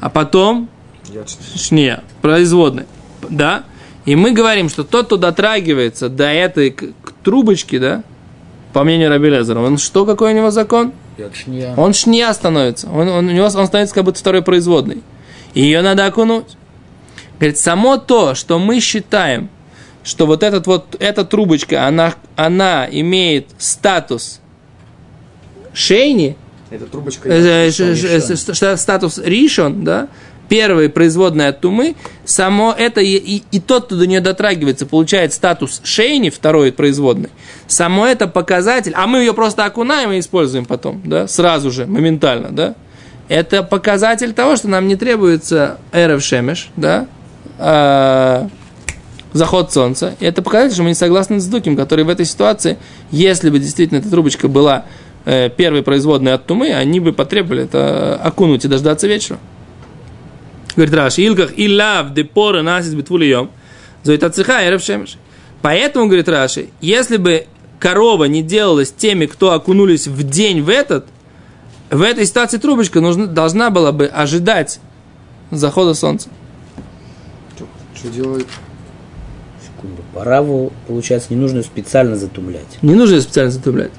А 0.00 0.08
потом 0.08 0.68
я 1.12 1.24
шния, 1.56 2.02
производная, 2.22 2.86
да? 3.28 3.64
И 4.04 4.16
мы 4.16 4.32
говорим, 4.32 4.68
что 4.68 4.84
тот, 4.84 5.06
кто 5.06 5.16
дотрагивается 5.16 6.08
до 6.08 6.24
этой 6.24 6.70
к- 6.70 6.84
к 7.02 7.12
трубочке, 7.22 7.78
да, 7.78 8.02
по 8.72 8.84
мнению 8.84 9.08
Раби 9.08 9.30
Лезера, 9.30 9.60
он 9.60 9.78
что, 9.78 10.04
какой 10.04 10.32
у 10.32 10.36
него 10.36 10.50
закон? 10.50 10.92
Шня. 11.32 11.74
Он 11.76 11.94
шния 11.94 12.32
становится. 12.32 12.88
Он, 12.90 13.08
он- 13.08 13.28
у 13.28 13.30
него 13.30 13.44
он 13.44 13.50
становится 13.66 13.94
как 13.94 14.04
будто 14.04 14.18
второй 14.18 14.42
производной. 14.42 15.02
И 15.54 15.62
ее 15.62 15.80
надо 15.80 16.04
окунуть. 16.06 16.56
Говорит, 17.38 17.56
само 17.58 17.96
то, 17.98 18.34
что 18.34 18.58
мы 18.58 18.80
считаем 18.80 19.48
что 20.02 20.26
вот, 20.26 20.42
этот 20.42 20.66
вот 20.66 20.96
эта 21.00 21.24
трубочка, 21.24 21.86
она, 21.86 22.12
она 22.36 22.86
имеет 22.90 23.46
статус 23.56 24.40
шейни, 25.72 26.36
Эта 26.70 26.84
трубочка... 26.86 27.28
э, 27.28 27.70
ш- 27.70 28.54
ш- 28.54 28.76
статус 28.76 29.18
ришон, 29.18 29.82
да, 29.84 30.08
первый 30.48 30.88
производная 30.88 31.48
от 31.50 31.60
тумы, 31.60 31.94
само 32.24 32.74
это 32.76 33.00
и, 33.00 33.16
и- 33.16 33.42
и 33.50 33.60
тот, 33.60 33.86
кто 33.86 33.96
до 33.96 34.06
нее 34.06 34.20
дотрагивается, 34.20 34.86
получает 34.86 35.32
статус 35.32 35.80
шейни, 35.84 36.30
второй 36.30 36.72
производный. 36.72 37.30
Само 37.66 38.06
это 38.06 38.26
показатель, 38.28 38.92
а 38.94 39.06
мы 39.06 39.18
ее 39.18 39.34
просто 39.34 39.64
окунаем 39.64 40.12
и 40.12 40.18
используем 40.20 40.64
потом, 40.64 41.00
да, 41.04 41.26
сразу 41.28 41.70
же, 41.70 41.86
моментально, 41.86 42.50
да. 42.50 42.74
Это 43.28 43.62
показатель 43.62 44.32
того, 44.34 44.56
что 44.56 44.68
нам 44.68 44.86
не 44.86 44.96
требуется 44.96 45.78
эрев 45.92 46.22
шемеш, 46.22 46.68
да, 46.76 47.06
а, 47.58 48.48
заход 49.32 49.72
солнца. 49.72 50.14
И 50.20 50.24
это 50.26 50.42
показатель, 50.42 50.74
что 50.74 50.82
мы 50.82 50.90
не 50.90 50.94
согласны 50.94 51.40
с 51.40 51.46
Дуким, 51.46 51.76
который 51.76 52.04
в 52.04 52.08
этой 52.08 52.26
ситуации, 52.26 52.78
если 53.10 53.50
бы 53.50 53.58
действительно 53.58 53.98
эта 53.98 54.10
трубочка 54.10 54.48
была 54.48 54.84
э, 55.24 55.48
первой 55.48 55.82
производной 55.82 56.34
от 56.34 56.46
тумы, 56.46 56.72
они 56.72 57.00
бы 57.00 57.12
потребовали 57.12 57.64
это 57.64 58.20
окунуть 58.22 58.64
и 58.64 58.68
дождаться 58.68 59.06
вечера. 59.06 59.38
Говорит 60.76 60.94
Раш, 60.94 61.18
Илках 61.18 61.56
и 61.56 61.68
лав 61.68 62.12
депора 62.12 62.62
насис 62.62 62.94
битвулием, 62.94 63.50
зоит 64.02 64.22
ацеха 64.24 64.66
эрев 64.66 64.82
шемеш. 64.82 65.16
Поэтому, 65.62 66.06
говорит 66.06 66.28
Раши, 66.28 66.68
если 66.80 67.16
бы 67.16 67.46
корова 67.78 68.24
не 68.24 68.42
делалась 68.42 68.92
теми, 68.92 69.26
кто 69.26 69.52
окунулись 69.52 70.06
в 70.06 70.22
день 70.22 70.62
в 70.62 70.68
этот, 70.68 71.06
в 71.90 72.02
этой 72.02 72.26
ситуации 72.26 72.58
трубочка 72.58 73.00
нужна, 73.00 73.26
должна 73.26 73.70
была 73.70 73.92
бы 73.92 74.06
ожидать 74.06 74.80
захода 75.50 75.94
солнца. 75.94 76.28
Что 77.94 78.08
делает? 78.08 78.46
Секунду. 79.64 80.02
Параву, 80.12 80.72
получается, 80.88 81.28
не 81.30 81.36
нужно 81.40 81.58
ее 81.58 81.64
специально 81.64 82.16
затумлять. 82.16 82.78
Не 82.82 82.94
нужно 82.94 83.14
ее 83.14 83.20
специально 83.22 83.50
затумлять. 83.50 83.92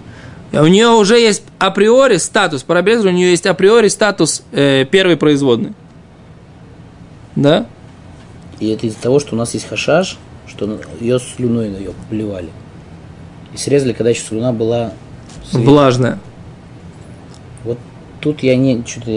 А 0.52 0.62
У 0.62 0.68
нее 0.68 0.90
уже 0.90 1.18
есть 1.18 1.44
априори 1.58 2.18
статус, 2.18 2.64
парабезра, 2.64 3.10
у 3.10 3.14
нее 3.14 3.32
есть 3.32 3.46
априори 3.46 3.88
статус 3.88 4.44
э, 4.52 4.86
первой 4.86 5.18
производной. 5.18 5.74
Да? 7.36 7.66
И 8.60 8.70
это 8.70 8.88
из-за 8.88 9.00
того, 9.00 9.20
что 9.20 9.36
у 9.36 9.38
нас 9.38 9.54
есть 9.54 9.68
хашаш, 9.68 10.18
что 10.48 10.80
ее 11.00 11.20
слюной 11.20 11.70
на 11.70 11.78
ее 11.78 11.92
поливали. 12.10 12.50
И 13.54 13.58
срезали, 13.58 13.94
когда 13.94 14.10
еще 14.10 14.22
слюна 14.22 14.54
была 14.54 14.92
свежая. 15.50 15.68
Влажная. 15.68 16.20
Вот 17.64 17.78
тут 18.22 18.44
я 18.44 18.56
не, 18.56 18.84
что-то 18.86 19.10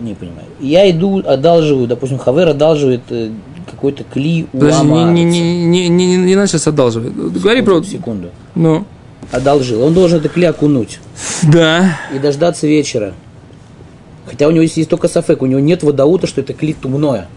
не 0.00 0.14
понимаю. 0.14 0.46
Я 0.60 0.88
иду, 0.90 1.22
одалживаю, 1.24 1.86
допустим, 1.86 2.18
Хавер 2.18 2.48
одалживает 2.48 3.02
э, 3.10 3.30
какой-то 3.70 4.04
кли 4.04 4.46
у 4.52 4.58
Подожди, 4.58 4.86
не, 4.86 5.24
не, 5.24 5.24
не, 5.24 5.88
не, 5.88 5.88
не, 5.88 6.16
не, 6.16 6.34
надо 6.34 6.48
сейчас 6.48 6.66
одалживать. 6.66 7.12
Говори 7.14 7.62
про... 7.62 7.82
Секунду. 7.82 8.30
Ну. 8.54 8.84
Одолжил. 9.32 9.82
Он 9.82 9.92
должен 9.92 10.20
это 10.20 10.28
кли 10.28 10.44
окунуть 10.44 11.00
Да. 11.42 11.98
и 12.14 12.18
дождаться 12.18 12.66
вечера. 12.66 13.14
Хотя 14.26 14.48
у 14.48 14.50
него 14.50 14.62
есть, 14.62 14.76
есть 14.76 14.90
только 14.90 15.08
сафек, 15.08 15.42
у 15.42 15.46
него 15.46 15.60
нет 15.60 15.82
водоута, 15.82 16.26
что 16.26 16.40
это 16.40 16.52
кли 16.52 16.74
тумное. 16.74 17.28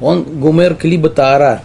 Он 0.00 0.22
гумер 0.24 0.74
клиба 0.74 1.08
таара. 1.08 1.62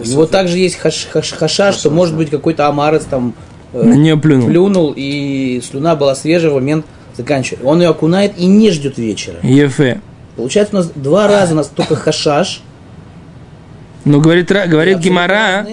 У 0.00 0.04
него 0.06 0.26
также 0.26 0.58
есть 0.58 0.76
хаш, 0.76 1.08
хаш, 1.10 1.32
хаша, 1.32 1.72
что 1.72 1.90
может 1.90 2.16
быть 2.16 2.30
какой-то 2.30 2.68
амарец 2.68 3.04
там 3.04 3.34
э, 3.72 3.84
нее 3.84 4.16
плюнул. 4.16 4.46
плюнул, 4.46 4.94
и 4.96 5.60
слюна 5.60 5.96
была 5.96 6.14
свежая 6.14 6.50
в 6.50 6.54
момент 6.54 6.86
заканчивания. 7.16 7.66
Он 7.66 7.80
ее 7.82 7.88
окунает 7.88 8.38
и 8.38 8.46
не 8.46 8.70
ждет 8.70 8.96
вечера. 8.96 9.36
Ефе. 9.42 10.00
Получается, 10.36 10.74
у 10.74 10.78
нас 10.78 10.90
два 10.94 11.26
раза 11.26 11.52
у 11.52 11.56
нас 11.56 11.68
только 11.68 11.96
хашаш. 11.96 12.62
Но 14.04 14.20
говорит, 14.20 14.48
говорит 14.48 14.98
Гимара, 14.98 15.66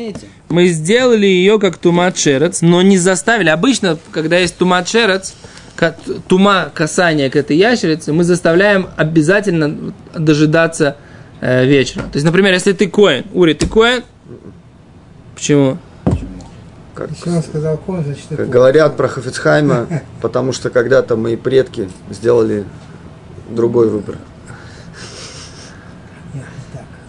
мы 0.49 0.67
сделали 0.67 1.25
ее 1.25 1.59
как 1.59 1.77
тумат 1.77 2.17
шерец, 2.17 2.61
но 2.61 2.81
не 2.81 2.97
заставили. 2.97 3.49
Обычно, 3.49 3.97
когда 4.11 4.37
есть 4.37 4.57
тумат 4.57 4.87
шерец, 4.87 5.33
тума 6.27 6.69
касания 6.73 7.29
к 7.29 7.35
этой 7.35 7.55
ящерице, 7.57 8.11
мы 8.11 8.23
заставляем 8.23 8.87
обязательно 8.97 9.93
дожидаться 10.13 10.97
э, 11.41 11.65
вечера. 11.65 12.03
То 12.03 12.15
есть, 12.15 12.25
например, 12.25 12.53
если 12.53 12.73
ты 12.73 12.89
коин, 12.89 13.25
Ури, 13.33 13.53
ты 13.53 13.67
коин, 13.67 14.03
почему? 15.35 15.77
Как, 16.93 17.09
сказал 17.43 17.77
кон, 17.77 18.03
значит 18.03 18.25
как 18.29 18.49
говорят 18.49 18.97
про 18.97 19.07
Хафицхайма, 19.07 19.87
потому 20.21 20.51
что 20.51 20.69
когда-то 20.69 21.15
мои 21.15 21.35
предки 21.37 21.89
сделали 22.09 22.65
другой 23.49 23.89
выбор. 23.89 24.17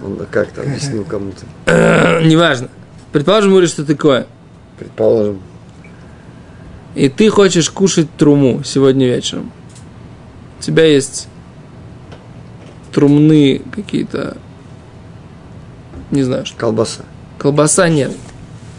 Он 0.03 0.19
как-то 0.31 0.62
объяснил 0.62 1.05
кому-то. 1.05 1.45
Неважно. 2.25 2.69
Предположим, 3.12 3.53
Ури, 3.53 3.66
что 3.66 3.85
ты 3.85 3.95
коин. 3.97 4.27
Предположим. 4.79 5.43
И 6.95 7.09
ты 7.09 7.29
хочешь 7.31 7.71
кушать 7.71 8.09
труму 8.16 8.62
сегодня 8.64 9.07
вечером. 9.07 9.53
У 10.59 10.62
тебя 10.62 10.85
есть 10.85 11.29
трумные 12.92 13.61
какие-то, 13.74 14.37
не 16.11 16.22
знаю, 16.22 16.46
что. 16.46 16.57
Колбаса. 16.57 17.03
Колбаса 17.38 17.88
нет. 17.88 18.12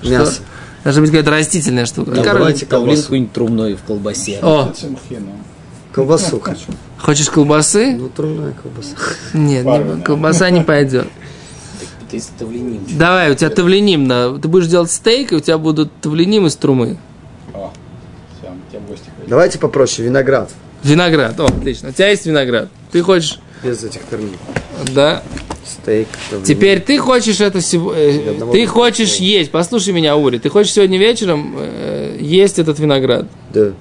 Что? 0.01 0.11
Мясо. 0.11 0.41
Должна 0.83 1.01
быть 1.01 1.11
какая-то 1.11 1.31
растительная 1.31 1.85
штука. 1.85 2.11
Да, 2.11 2.23
давайте 2.23 2.65
колбасу. 2.65 3.03
какой-нибудь 3.03 3.33
трумной 3.33 3.75
в 3.75 3.83
колбасе. 3.83 4.39
О, 4.41 4.73
Колбасу 5.93 6.39
хочу. 6.39 6.61
хочешь 6.97 7.29
колбасы? 7.29 7.95
Ну, 7.97 8.09
трудная 8.09 8.53
колбаса. 8.53 8.95
Нет, 9.33 9.65
не- 9.65 10.01
колбаса 10.03 10.49
не 10.49 10.61
пойдет. 10.61 11.07
Тавлиним. 12.37 12.83
Давай, 12.97 13.31
у 13.31 13.35
тебя 13.35 13.49
тавлиним, 13.49 14.05
да. 14.07 14.33
Ты 14.37 14.47
будешь 14.49 14.67
делать 14.67 14.91
стейк, 14.91 15.31
и 15.31 15.35
у 15.35 15.39
тебя 15.39 15.57
будут 15.57 15.93
тавлиним 16.01 16.45
из 16.45 16.55
трумы. 16.57 16.97
О, 17.53 17.71
все, 18.37 18.51
тебя 18.69 18.79
в 18.81 18.87
гости 18.89 19.05
ходить. 19.15 19.29
Давайте 19.29 19.59
попроще. 19.59 20.05
Виноград. 20.05 20.51
Виноград. 20.83 21.39
О, 21.39 21.45
отлично. 21.45 21.89
У 21.89 21.91
тебя 21.93 22.09
есть 22.09 22.25
виноград. 22.25 22.67
Ты 22.91 23.01
хочешь, 23.01 23.39
Без 23.63 23.83
этих 23.83 24.01
корней. 24.09 24.37
да. 24.93 25.23
Стейк. 25.63 26.07
Теперь 26.43 26.79
ты 26.81 26.97
хочешь 26.97 27.39
это 27.39 27.61
сегодня... 27.61 28.31
одного 28.31 28.51
Ты 28.51 28.65
хочешь 28.65 29.15
есть, 29.17 29.51
послушай 29.51 29.93
меня, 29.93 30.17
Ури, 30.17 30.37
ты 30.39 30.49
хочешь 30.49 30.73
сегодня 30.73 30.97
вечером 30.97 31.55
э, 31.57 32.17
есть 32.19 32.59
этот 32.59 32.79
виноград. 32.79 33.27
Да. 33.53 33.71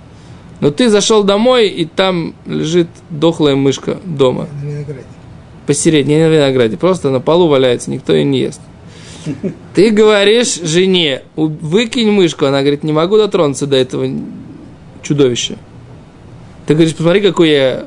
Но 0.60 0.70
ты 0.70 0.90
зашел 0.90 1.24
домой, 1.24 1.68
и 1.68 1.86
там 1.86 2.34
лежит 2.46 2.88
дохлая 3.08 3.56
мышка 3.56 3.98
дома. 4.04 4.46
На 4.62 4.66
винограде. 4.68 5.04
Посередине, 5.66 6.16
не 6.18 6.24
на 6.24 6.28
винограде, 6.28 6.76
просто 6.76 7.08
на 7.10 7.20
полу 7.20 7.48
валяется, 7.48 7.90
никто 7.90 8.12
ее 8.12 8.24
не 8.24 8.40
ест. 8.40 8.60
Ты 9.74 9.90
говоришь 9.90 10.54
жене, 10.62 11.22
«У- 11.36 11.46
выкинь 11.46 12.10
мышку, 12.10 12.44
она 12.44 12.60
говорит, 12.60 12.82
не 12.84 12.92
могу 12.92 13.16
дотронуться 13.16 13.66
до 13.66 13.76
этого 13.76 14.06
чудовища. 15.02 15.56
Ты 16.66 16.74
говоришь, 16.74 16.94
посмотри, 16.94 17.20
какой 17.22 17.50
я 17.50 17.86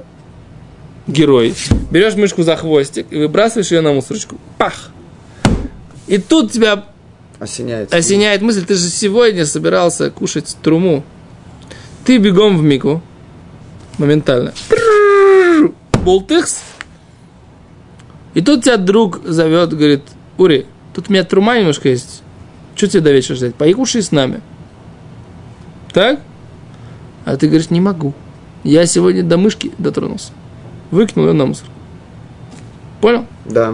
герой. 1.07 1.53
Берешь 1.91 2.15
мышку 2.15 2.43
за 2.43 2.55
хвостик 2.55 3.07
и 3.11 3.17
выбрасываешь 3.17 3.71
ее 3.71 3.81
на 3.81 3.91
мусорочку. 3.93 4.37
Пах! 4.57 4.91
И 6.07 6.17
тут 6.17 6.51
тебя 6.51 6.85
Осеняет. 7.39 7.93
осеняет 7.93 8.41
мысль, 8.41 8.65
ты 8.65 8.75
же 8.75 8.89
сегодня 8.89 9.45
собирался 9.45 10.09
кушать 10.09 10.55
труму. 10.61 11.03
Ты 12.05 12.17
бегом 12.17 12.57
в 12.57 12.63
мику. 12.63 13.01
Моментально. 13.97 14.53
Болтыхс. 16.03 16.61
И 18.33 18.41
тут 18.41 18.63
тебя 18.63 18.77
друг 18.77 19.21
зовет, 19.23 19.73
говорит, 19.73 20.01
Ури, 20.37 20.65
тут 20.93 21.09
у 21.09 21.13
меня 21.13 21.23
трума 21.23 21.57
немножко 21.57 21.89
есть. 21.89 22.23
Что 22.75 22.87
тебе 22.87 23.01
до 23.01 23.11
вечера 23.11 23.35
ждать? 23.35 23.55
Поехуши 23.55 24.01
с 24.01 24.11
нами. 24.11 24.41
Так? 25.93 26.19
А 27.25 27.37
ты 27.37 27.47
говоришь, 27.47 27.69
не 27.69 27.79
могу. 27.79 28.13
Я 28.63 28.85
сегодня 28.85 29.23
до 29.23 29.37
мышки 29.37 29.71
дотронулся. 29.77 30.31
Выкинул 30.93 31.25
ее 31.29 31.33
на 31.33 31.47
мусор. 31.47 31.65
Понял? 33.01 33.25
Да. 33.45 33.73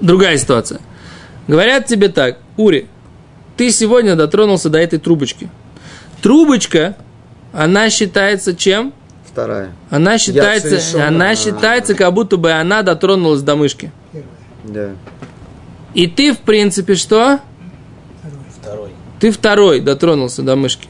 Другая 0.00 0.38
ситуация. 0.38 0.80
Говорят 1.46 1.84
тебе 1.84 2.08
так, 2.08 2.38
Ури, 2.56 2.88
ты 3.58 3.70
сегодня 3.70 4.16
дотронулся 4.16 4.70
до 4.70 4.78
этой 4.78 4.98
трубочки. 4.98 5.50
Трубочка, 6.22 6.96
она 7.52 7.90
считается 7.90 8.56
чем? 8.56 8.94
Вторая. 9.30 9.72
Она 9.90 10.16
считается, 10.16 10.68
совершенно- 10.70 11.08
она 11.08 11.36
считается, 11.36 11.94
как 11.94 12.14
будто 12.14 12.38
бы 12.38 12.52
она 12.52 12.80
дотронулась 12.80 13.42
до 13.42 13.54
мышки. 13.54 13.92
Да. 14.64 14.92
И 15.92 16.06
ты, 16.06 16.32
в 16.32 16.38
принципе, 16.38 16.94
что? 16.94 17.40
Второй. 18.62 18.92
Ты 19.20 19.30
второй 19.30 19.80
дотронулся 19.80 20.40
до 20.40 20.56
мышки. 20.56 20.88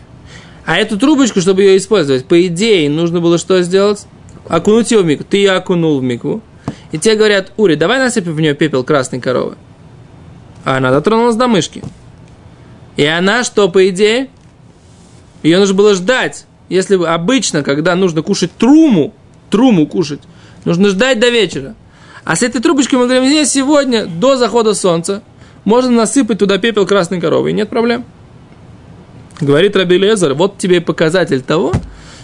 А 0.64 0.76
эту 0.76 0.96
трубочку, 0.96 1.40
чтобы 1.40 1.62
ее 1.62 1.76
использовать, 1.76 2.24
по 2.26 2.46
идее, 2.46 2.88
нужно 2.88 3.20
было 3.20 3.36
что 3.36 3.60
сделать? 3.62 4.06
Окунуть 4.48 4.90
ее 4.90 4.98
в 4.98 5.04
микву. 5.04 5.24
Ты 5.28 5.38
ее 5.38 5.52
окунул 5.52 5.98
в 5.98 6.02
микву. 6.02 6.42
И 6.90 6.98
тебе 6.98 7.16
говорят, 7.16 7.52
Ури, 7.56 7.74
давай 7.74 7.98
насыпем 7.98 8.34
в 8.34 8.40
нее 8.40 8.54
пепел 8.54 8.84
красной 8.84 9.20
коровы. 9.20 9.56
А 10.64 10.76
она 10.76 10.90
дотронулась 10.90 11.36
до 11.36 11.48
мышки. 11.48 11.82
И 12.96 13.04
она 13.04 13.44
что, 13.44 13.68
по 13.68 13.88
идее? 13.88 14.28
Ее 15.42 15.58
нужно 15.58 15.74
было 15.74 15.94
ждать. 15.94 16.46
Если 16.68 16.96
бы 16.96 17.08
обычно, 17.08 17.62
когда 17.62 17.94
нужно 17.96 18.22
кушать 18.22 18.52
труму, 18.52 19.14
труму 19.50 19.86
кушать, 19.86 20.20
нужно 20.64 20.88
ждать 20.88 21.18
до 21.18 21.30
вечера. 21.30 21.74
А 22.24 22.36
с 22.36 22.42
этой 22.42 22.60
трубочкой 22.60 22.98
мы 22.98 23.06
говорим, 23.06 23.24
«Не, 23.24 23.44
сегодня 23.44 24.06
до 24.06 24.36
захода 24.36 24.74
солнца 24.74 25.22
можно 25.64 25.90
насыпать 25.90 26.38
туда 26.38 26.58
пепел 26.58 26.86
красной 26.86 27.20
коровы, 27.20 27.50
и 27.50 27.52
нет 27.52 27.68
проблем. 27.68 28.04
Говорит 29.40 29.74
Раби 29.76 29.98
Лезер, 29.98 30.34
вот 30.34 30.58
тебе 30.58 30.76
и 30.76 30.80
показатель 30.80 31.42
того, 31.42 31.72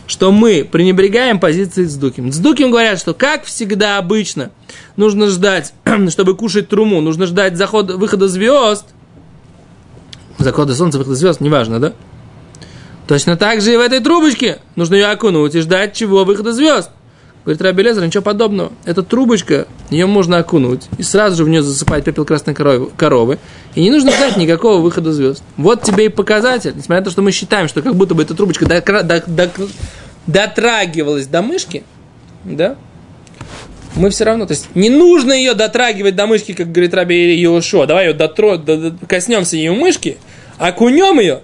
что 0.09 0.33
мы 0.33 0.64
пренебрегаем 0.64 1.38
позиции 1.38 1.85
с 1.85 1.94
Дуким. 1.94 2.33
С 2.33 2.38
Дуким 2.38 2.71
говорят, 2.71 2.99
что 2.99 3.12
как 3.12 3.44
всегда 3.44 3.99
обычно 3.99 4.51
нужно 4.97 5.29
ждать, 5.29 5.75
чтобы 6.09 6.35
кушать 6.35 6.68
труму, 6.68 7.03
нужно 7.03 7.27
ждать 7.27 7.57
захода, 7.57 7.97
выхода 7.99 8.27
звезд. 8.27 8.87
Захода 10.38 10.75
солнца, 10.75 10.99
выхода 10.99 11.14
звезд, 11.14 11.40
неважно, 11.40 11.79
да? 11.79 11.92
Точно 13.07 13.37
так 13.37 13.61
же 13.61 13.75
и 13.75 13.77
в 13.77 13.81
этой 13.81 14.01
трубочке 14.01 14.61
нужно 14.77 14.94
ее 14.94 15.07
окунуть 15.07 15.55
и 15.55 15.61
ждать 15.61 15.94
чего? 15.94 16.25
Выхода 16.25 16.53
звезд. 16.53 16.90
Говорит 17.49 17.63
Раби 17.63 17.83
Лезер, 17.83 18.05
ничего 18.05 18.23
подобного. 18.23 18.73
Эта 18.85 19.03
трубочка, 19.03 19.67
ее 19.89 20.05
можно 20.05 20.37
окунуть 20.37 20.83
и 20.99 21.03
сразу 21.03 21.35
же 21.37 21.45
в 21.45 21.49
нее 21.49 21.63
засыпать 21.63 22.05
пепел 22.05 22.27
красной 22.27 22.53
коровы, 22.53 22.91
коровы. 22.95 23.39
И 23.75 23.81
не 23.81 23.91
нужно 23.91 24.13
ждать 24.13 24.37
никакого 24.37 24.83
выхода 24.83 25.15
звезд. 25.15 25.43
Вот 25.57 25.83
тебе 25.83 26.05
и 26.05 26.09
показатель. 26.11 26.75
Несмотря 26.77 26.99
на 26.99 27.05
то, 27.07 27.11
что 27.11 27.23
мы 27.23 27.33
считаем, 27.33 27.67
что 27.67 27.81
как 27.81 27.95
будто 27.95 28.15
бы 28.15 28.23
эта 28.23 28.35
трубочка 28.35 28.67
дотрагивалась 30.27 31.27
до 31.27 31.41
мышки, 31.41 31.85
да, 32.45 32.77
мы 33.97 34.11
все 34.11 34.25
равно, 34.25 34.45
то 34.45 34.53
есть 34.53 34.69
не 34.75 34.91
нужно 34.91 35.33
ее 35.33 35.55
дотрагивать 35.55 36.17
до 36.17 36.27
мышки, 36.27 36.53
как 36.53 36.71
говорит 36.71 36.93
Раби 36.93 37.35
Йошуа. 37.35 37.87
Давай 37.87 38.09
ее 38.09 38.13
дотро, 38.13 38.59
до- 38.59 38.91
до- 38.91 39.07
коснемся 39.07 39.57
ее 39.57 39.73
мышки, 39.73 40.19
окунем 40.59 41.19
ее, 41.19 41.41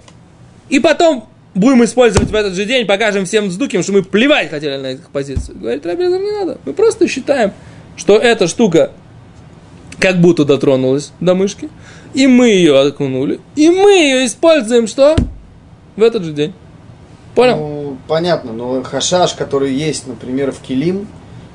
и 0.69 0.81
потом 0.81 1.31
будем 1.55 1.85
использовать 1.85 2.31
в 2.31 2.35
этот 2.35 2.55
же 2.55 2.65
день, 2.65 2.87
покажем 2.87 3.25
всем 3.25 3.49
вздуким, 3.49 3.83
что 3.83 3.93
мы 3.93 4.03
плевать 4.03 4.51
хотели 4.51 4.77
на 4.77 4.87
этих 4.89 5.09
позиций. 5.11 5.55
Говорит, 5.55 5.87
Раби 5.87 6.05
Лезер, 6.05 6.21
не 6.21 6.33
надо. 6.33 6.59
Мы 6.65 6.73
просто 6.73 7.09
считаем, 7.09 7.53
что 7.97 8.17
эта 8.17 8.47
штука 8.47 8.91
как 9.99 10.21
будто 10.21 10.45
дотронулась 10.45 11.13
до 11.21 11.35
мышки, 11.35 11.69
и 12.13 12.27
мы 12.27 12.49
ее 12.49 12.79
окунули, 12.79 13.41
и 13.57 13.71
мы 13.71 13.93
ее 13.93 14.27
используем 14.27 14.87
что? 14.87 15.17
В 15.97 16.03
этот 16.03 16.25
же 16.25 16.33
день. 16.33 16.53
Понял? 17.35 17.57
Ну, 17.57 17.97
понятно, 18.07 18.53
но 18.53 18.83
хашаш, 18.83 19.33
который 19.35 19.73
есть, 19.73 20.07
например, 20.07 20.53
в 20.53 20.61
килим, 20.61 21.09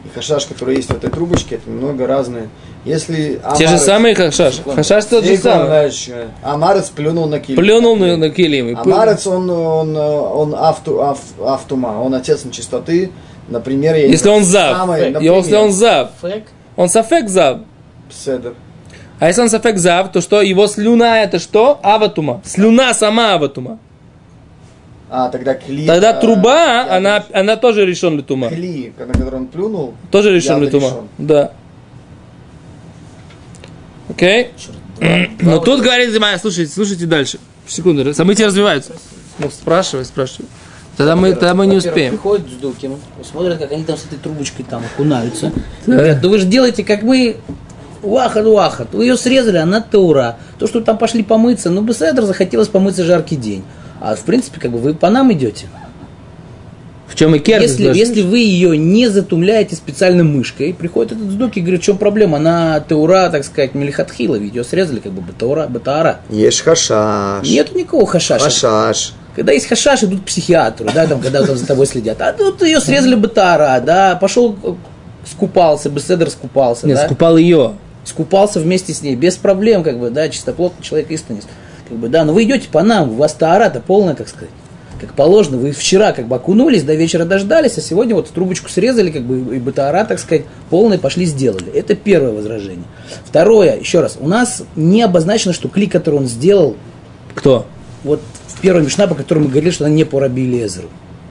и 0.06 0.10
хашаш, 0.16 0.46
который 0.46 0.78
есть 0.78 0.90
в 0.90 0.96
этой 0.96 1.10
трубочке, 1.10 1.56
это 1.56 1.70
немного 1.70 2.08
разные. 2.08 2.50
Если 2.86 3.42
Те 3.58 3.68
же 3.68 3.74
Амарец- 3.76 3.78
самые 3.86 4.16
хашаш. 4.16 4.56
Секунду. 4.56 4.78
Хашаш 4.78 5.06
тот 5.06 5.26
же 5.26 5.38
самый. 5.38 5.68
дальше. 5.68 6.30
Амарец 6.42 6.90
плюнул 6.90 7.28
на 7.28 7.40
килим. 7.40 7.58
Плюнул 7.58 7.96
на, 7.98 8.16
на 8.18 8.30
килим. 8.30 8.78
Амарец, 8.78 9.28
он, 9.28 9.50
он, 9.50 9.96
он 9.98 10.56
авту, 10.56 11.02
ав, 11.04 11.20
автума, 11.46 12.02
он 12.02 12.14
отец 12.16 12.46
нечистоты. 12.46 13.12
Например, 13.50 13.96
я 13.96 14.06
не 14.06 14.12
Если 14.14 14.30
он 14.30 14.44
зав. 14.44 14.78
самый, 14.78 15.10
например, 15.12 15.34
Если 15.38 15.56
он 15.56 15.72
зав. 15.72 16.12
Он 16.78 16.88
сафек 16.88 17.28
зав. 17.28 17.60
Седер. 18.10 18.54
А 19.20 19.28
если 19.28 19.42
он 19.42 19.50
сафек 19.50 19.78
зав, 19.78 20.12
то 20.14 20.22
что? 20.22 20.42
Его 20.42 20.68
слюна 20.68 21.22
это 21.24 21.40
что? 21.40 21.78
Аватума. 21.84 22.42
Слюна 22.46 22.94
сама 22.94 23.34
аватума. 23.34 23.80
А, 25.10 25.30
тогда 25.30 25.56
кли. 25.56 25.88
Тогда 25.88 26.12
а, 26.12 26.22
труба, 26.22 26.86
я 26.86 26.98
она, 26.98 27.26
она 27.34 27.56
тоже 27.56 27.86
решен 27.86 28.18
литума. 28.18 28.50
Кли, 28.50 28.94
на 28.98 29.14
который 29.14 29.36
он 29.36 29.48
плюнул. 29.48 29.96
Тоже 30.12 30.34
решен 30.34 30.62
литума. 30.62 30.88
решен. 30.88 31.08
Да. 31.18 31.52
Окей? 34.10 34.50
Но 35.42 35.60
тут 35.60 35.82
говорит 35.82 36.12
Зимая, 36.12 36.38
слушайте, 36.38 36.72
слушайте 36.74 37.06
дальше. 37.06 37.40
Секунду, 37.68 38.14
события 38.14 38.48
развиваются. 38.48 38.94
Ну, 39.38 39.50
спрашивай, 39.50 40.06
спрашивай. 40.06 40.48
Тогда 40.98 41.16
мы, 41.16 41.32
тогда 41.32 41.54
мы 41.54 41.66
не 41.66 41.78
успеем. 41.78 42.12
Приходят 42.12 42.46
с 42.50 42.56
Дуким, 42.56 42.98
смотрят, 43.24 43.58
как 43.58 43.72
они 43.72 43.86
там 43.86 43.96
с 43.96 44.06
этой 44.06 44.18
трубочкой 44.18 44.66
там 44.70 44.84
окунаются. 44.84 45.52
Говорят, 45.88 46.20
да 46.20 46.28
вы 46.28 46.40
же 46.40 46.46
делаете, 46.46 46.84
как 46.84 47.04
мы, 47.04 47.38
вахат, 48.02 48.46
вахат. 48.46 48.94
Вы 48.94 49.06
ее 49.06 49.16
срезали, 49.16 49.58
она 49.58 49.80
таура. 49.80 50.38
То, 50.58 50.68
что 50.68 50.82
там 50.82 50.98
пошли 50.98 51.24
помыться, 51.24 51.70
ну, 51.70 51.82
Беседр 51.82 52.24
захотелось 52.24 52.68
помыться 52.68 53.06
жаркий 53.06 53.38
день. 53.38 53.64
А 54.02 54.16
в 54.16 54.22
принципе, 54.22 54.60
как 54.60 54.72
бы 54.72 54.78
вы 54.78 54.94
по 54.94 55.10
нам 55.10 55.32
идете. 55.34 55.68
В 57.08 57.16
чем 57.16 57.34
и 57.34 57.40
кердис 57.40 57.72
Если, 57.72 57.88
даже? 57.88 58.00
если 58.00 58.22
вы 58.22 58.40
ее 58.40 58.78
не 58.78 59.08
затумляете 59.08 59.76
специальной 59.76 60.24
мышкой, 60.24 60.74
приходит 60.74 61.14
этот 61.14 61.32
сдук 61.32 61.58
и 61.58 61.62
говорит, 61.62 61.82
в 61.82 61.84
чем 61.84 61.98
проблема? 61.98 62.38
Она 62.38 62.80
таура, 62.82 63.30
так 63.30 63.44
сказать, 63.44 63.74
мелихатхила, 63.74 64.36
ведь 64.36 64.54
ее 64.54 64.64
срезали 64.64 65.00
как 65.00 65.12
бы 65.12 65.22
батаура, 65.22 65.68
батаара. 65.68 66.20
Есть 66.30 66.62
хашаш. 66.62 67.48
Нету 67.48 67.78
никакого 67.78 68.06
хашаша. 68.06 68.46
Хашаш. 68.46 69.14
Когда 69.36 69.54
есть 69.54 69.68
хашаш, 69.68 70.04
идут 70.04 70.22
к 70.22 70.26
психиатру, 70.26 70.88
да, 70.94 71.08
там, 71.08 71.20
когда 71.20 71.44
там 71.44 71.58
за 71.58 71.66
тобой 71.66 71.88
следят. 71.88 72.22
А 72.22 72.32
тут 72.32 72.62
ее 72.62 72.80
срезали 72.80 73.16
батара, 73.16 73.82
да, 73.84 74.16
пошел 74.16 74.56
скупался, 75.26 75.90
беседер 75.90 76.30
скупался, 76.30 76.88
Нет, 76.88 76.98
да, 76.98 77.06
скупал 77.06 77.38
ее. 77.38 77.74
скупался 78.04 78.60
вместе 78.60 78.94
с 78.94 79.02
ней, 79.02 79.16
без 79.16 79.36
проблем, 79.36 79.84
как 79.84 80.00
бы, 80.00 80.10
да, 80.10 80.30
чистоплотный 80.30 80.84
человек 80.84 81.12
истинный, 81.12 81.42
как 81.90 81.98
бы, 81.98 82.08
да, 82.08 82.24
но 82.24 82.34
вы 82.34 82.44
идете 82.44 82.70
по 82.72 82.84
нам, 82.84 83.12
у 83.12 83.16
вас 83.16 83.34
таара-то 83.34 83.82
полная, 83.82 84.16
так 84.16 84.28
сказать, 84.28 84.50
как 85.00 85.14
положено, 85.14 85.58
вы 85.58 85.72
вчера 85.72 86.12
как 86.12 86.28
бы 86.28 86.36
окунулись, 86.36 86.84
до 86.84 86.94
вечера 86.94 87.26
дождались, 87.26 87.78
а 87.78 87.82
сегодня 87.82 88.16
вот 88.16 88.30
трубочку 88.30 88.70
срезали, 88.70 89.12
как 89.12 89.24
бы, 89.24 89.56
и 89.56 89.60
батара, 89.60 90.06
так 90.06 90.20
сказать, 90.20 90.44
полной 90.70 91.00
пошли 91.00 91.26
сделали. 91.26 91.72
Это 91.74 91.96
первое 91.96 92.32
возражение. 92.32 92.86
Второе, 93.26 93.78
еще 93.78 94.02
раз, 94.02 94.18
у 94.20 94.28
нас 94.28 94.64
не 94.76 95.02
обозначено, 95.02 95.54
что 95.54 95.68
клик, 95.70 95.92
который 95.92 96.16
он 96.16 96.28
сделал, 96.28 96.76
Кто? 97.34 97.66
вот 98.04 98.22
в 98.48 98.62
первой 98.62 98.84
мишна, 98.84 99.08
по 99.08 99.16
которой 99.16 99.40
мы 99.40 99.48
говорили, 99.50 99.72
что 99.72 99.86
она 99.86 99.94
не 99.94 100.04
по 100.04 100.20
Раби 100.20 100.46
Лезеру. 100.46 100.90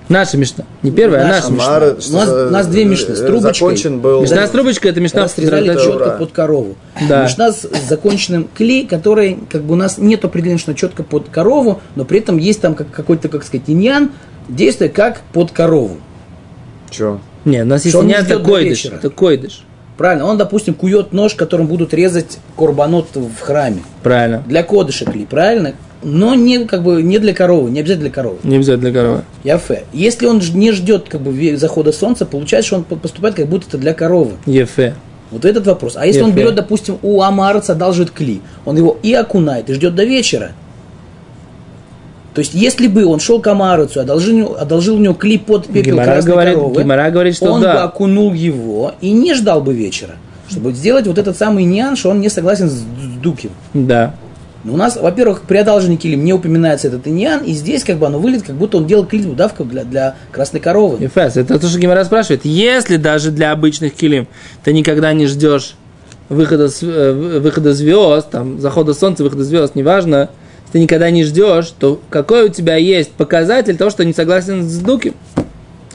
Наша 0.08 0.38
мечта. 0.38 0.64
Не 0.82 0.90
первая, 0.90 1.24
а 1.24 1.28
Наша. 1.28 1.48
Амар, 1.48 1.82
У 1.82 2.12
нас- 2.12 2.28
у 2.28 2.50
нас 2.50 2.66
две 2.66 2.84
мишны 2.84 3.14
с 3.14 3.20
трубочкой. 3.20 3.52
Закончен 3.52 4.00
был. 4.00 4.22
Мечта 4.22 4.46
с 4.46 4.50
трубочкой, 4.50 4.90
это 4.92 5.00
срезали 5.28 5.64
трактате. 5.66 5.84
четко 5.84 5.96
ура. 5.96 6.10
под 6.16 6.32
корову. 6.32 6.76
Да. 7.08 7.24
Мишна 7.24 7.52
с 7.52 7.68
законченным 7.88 8.48
клей, 8.56 8.86
который, 8.86 9.38
как 9.50 9.62
бы 9.62 9.74
у 9.74 9.76
нас 9.76 9.98
нет 9.98 10.24
определения, 10.24 10.58
что 10.58 10.74
четко 10.74 11.02
под 11.02 11.28
корову, 11.28 11.80
но 11.94 12.04
при 12.04 12.20
этом 12.20 12.38
есть 12.38 12.60
там 12.60 12.74
как, 12.74 12.90
какой-то, 12.90 13.28
как 13.28 13.44
сказать, 13.44 13.68
иньян, 13.68 14.12
действие 14.48 14.88
как 14.88 15.20
под 15.32 15.50
корову. 15.52 15.98
Че? 16.90 17.20
Не, 17.44 17.62
у 17.62 17.66
нас 17.66 17.84
есть 17.84 17.94
до 17.96 18.38
койдыш. 18.38 18.84
вечера. 18.84 18.96
Это 18.96 19.10
койдыш. 19.10 19.64
Правильно, 19.98 20.26
он, 20.26 20.38
допустим, 20.38 20.74
кует 20.74 21.12
нож, 21.12 21.34
которым 21.34 21.66
будут 21.66 21.92
резать 21.92 22.38
корбанот 22.56 23.08
в 23.16 23.40
храме. 23.40 23.82
Правильно. 24.02 24.44
Для 24.46 24.62
кодыша 24.62 25.04
клей, 25.04 25.26
правильно? 25.26 25.74
Но 26.02 26.34
не, 26.37 26.64
как 26.64 26.84
бы, 26.84 27.02
не 27.02 27.18
для 27.18 27.34
коровы, 27.34 27.70
не 27.70 27.80
обязательно 27.80 28.04
для 28.08 28.14
коровы. 28.14 28.38
Не 28.44 28.56
обязательно 28.56 28.90
для 28.90 29.00
коровы. 29.00 29.22
Яфе. 29.42 29.82
Если 29.92 30.26
он 30.26 30.40
не 30.54 30.70
ждет 30.72 31.08
как 31.08 31.20
бы, 31.20 31.56
захода 31.56 31.90
солнца, 31.92 32.24
получается, 32.24 32.68
что 32.68 32.76
он 32.76 32.84
по- 32.84 32.94
поступает, 32.96 33.34
как 33.34 33.46
будто 33.48 33.66
это 33.68 33.78
для 33.78 33.94
коровы. 33.94 34.32
Ефе. 34.46 34.94
Вот 35.32 35.44
этот 35.44 35.66
вопрос. 35.66 35.96
А 35.96 36.06
если 36.06 36.22
он 36.22 36.30
Ефе. 36.30 36.38
берет, 36.40 36.54
допустим, 36.54 36.98
у 37.02 37.20
Амарца 37.22 37.72
одалживает 37.72 38.12
кли, 38.12 38.40
он 38.64 38.76
его 38.76 38.96
и 39.02 39.12
окунает, 39.12 39.68
и 39.70 39.74
ждет 39.74 39.94
до 39.96 40.04
вечера. 40.04 40.52
То 42.34 42.40
есть, 42.40 42.54
если 42.54 42.87
бы 42.87 43.04
он 43.04 43.18
шел 43.18 43.40
к 43.40 43.46
Амарцу, 43.48 44.00
одолжил, 44.00 44.56
одолжил 44.56 44.94
у 44.94 44.98
него 44.98 45.14
кли 45.14 45.38
под 45.38 45.66
пепел 45.66 45.94
Гемара 45.94 46.04
красной 46.12 46.30
говорит- 46.32 46.54
коровы, 46.54 46.82
Гемара 46.82 47.11
говорит, 47.11 47.34
что 47.34 47.52
он 47.52 47.62
да. 47.62 47.72
бы 47.74 47.78
окунул 47.80 48.32
его 48.32 48.92
и 49.00 49.11
не 49.11 49.34
ждал 49.34 49.61
бы 49.61 49.74
вечера, 49.74 50.12
чтобы 50.48 50.72
сделать 50.72 51.08
вот 51.08 51.18
этот 51.18 51.37
самый 51.37 51.64
ньян, 51.64 51.96
что 51.96 52.11
он 52.11 52.20
не 52.20 52.28
согласен 52.28 52.70
с 52.70 52.84
Дуким. 53.20 53.50
Да. 53.74 54.14
Но 54.64 54.74
у 54.74 54.76
нас, 54.76 54.96
во-первых, 54.96 55.42
при 55.42 55.58
одалжении 55.58 55.96
килим 55.96 56.24
не 56.24 56.32
упоминается 56.32 56.88
этот 56.88 57.06
иньян, 57.06 57.44
и 57.44 57.52
здесь 57.52 57.84
как 57.84 57.98
бы 57.98 58.06
оно 58.06 58.18
выглядит, 58.18 58.46
как 58.46 58.56
будто 58.56 58.78
он 58.78 58.86
делал 58.86 59.06
клитву 59.06 59.34
давка 59.34 59.64
для, 59.64 59.84
для 59.84 60.16
красной 60.32 60.60
коровы. 60.60 61.02
Ефес. 61.02 61.36
Это 61.36 61.58
то, 61.58 61.68
что 61.68 61.78
Гимара 61.78 62.04
спрашивает. 62.04 62.44
Если 62.44 62.96
даже 62.96 63.30
для 63.30 63.52
обычных 63.52 63.94
килим 63.94 64.26
ты 64.64 64.72
никогда 64.72 65.12
не 65.12 65.26
ждешь 65.26 65.74
выхода, 66.28 66.68
э, 66.82 67.12
вы- 67.12 67.40
выхода 67.40 67.72
звезд, 67.72 68.30
там, 68.30 68.60
захода 68.60 68.94
солнца, 68.94 69.22
выхода 69.22 69.44
звезд, 69.44 69.74
неважно, 69.76 70.30
ты 70.72 70.80
никогда 70.80 71.10
не 71.10 71.24
ждешь, 71.24 71.72
то 71.78 72.00
какой 72.10 72.46
у 72.46 72.48
тебя 72.48 72.76
есть 72.76 73.12
показатель 73.12 73.76
того, 73.76 73.90
что 73.90 74.04
не 74.04 74.12
согласен 74.12 74.68
с 74.68 74.78
Дуким? 74.78 75.14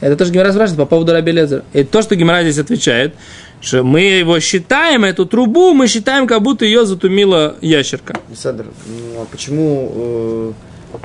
Это 0.04 0.16
тоже 0.16 0.32
Гимара 0.32 0.52
спрашивает 0.52 0.76
по 0.76 0.84
поводу 0.84 1.12
Раби 1.12 1.32
Лезера. 1.32 1.64
И 1.72 1.82
то, 1.82 2.02
что 2.02 2.14
Гимара 2.14 2.42
здесь 2.42 2.58
отвечает, 2.58 3.14
что 3.62 3.82
мы 3.82 4.02
его 4.02 4.38
считаем, 4.38 5.02
эту 5.02 5.24
трубу, 5.24 5.72
мы 5.72 5.86
считаем, 5.88 6.26
как 6.26 6.42
будто 6.42 6.66
ее 6.66 6.84
затумила 6.84 7.56
ящерка. 7.62 8.20
Александр, 8.28 8.66
ну, 8.86 9.22
а 9.22 9.24
почему 9.24 9.92
э, 9.94 10.52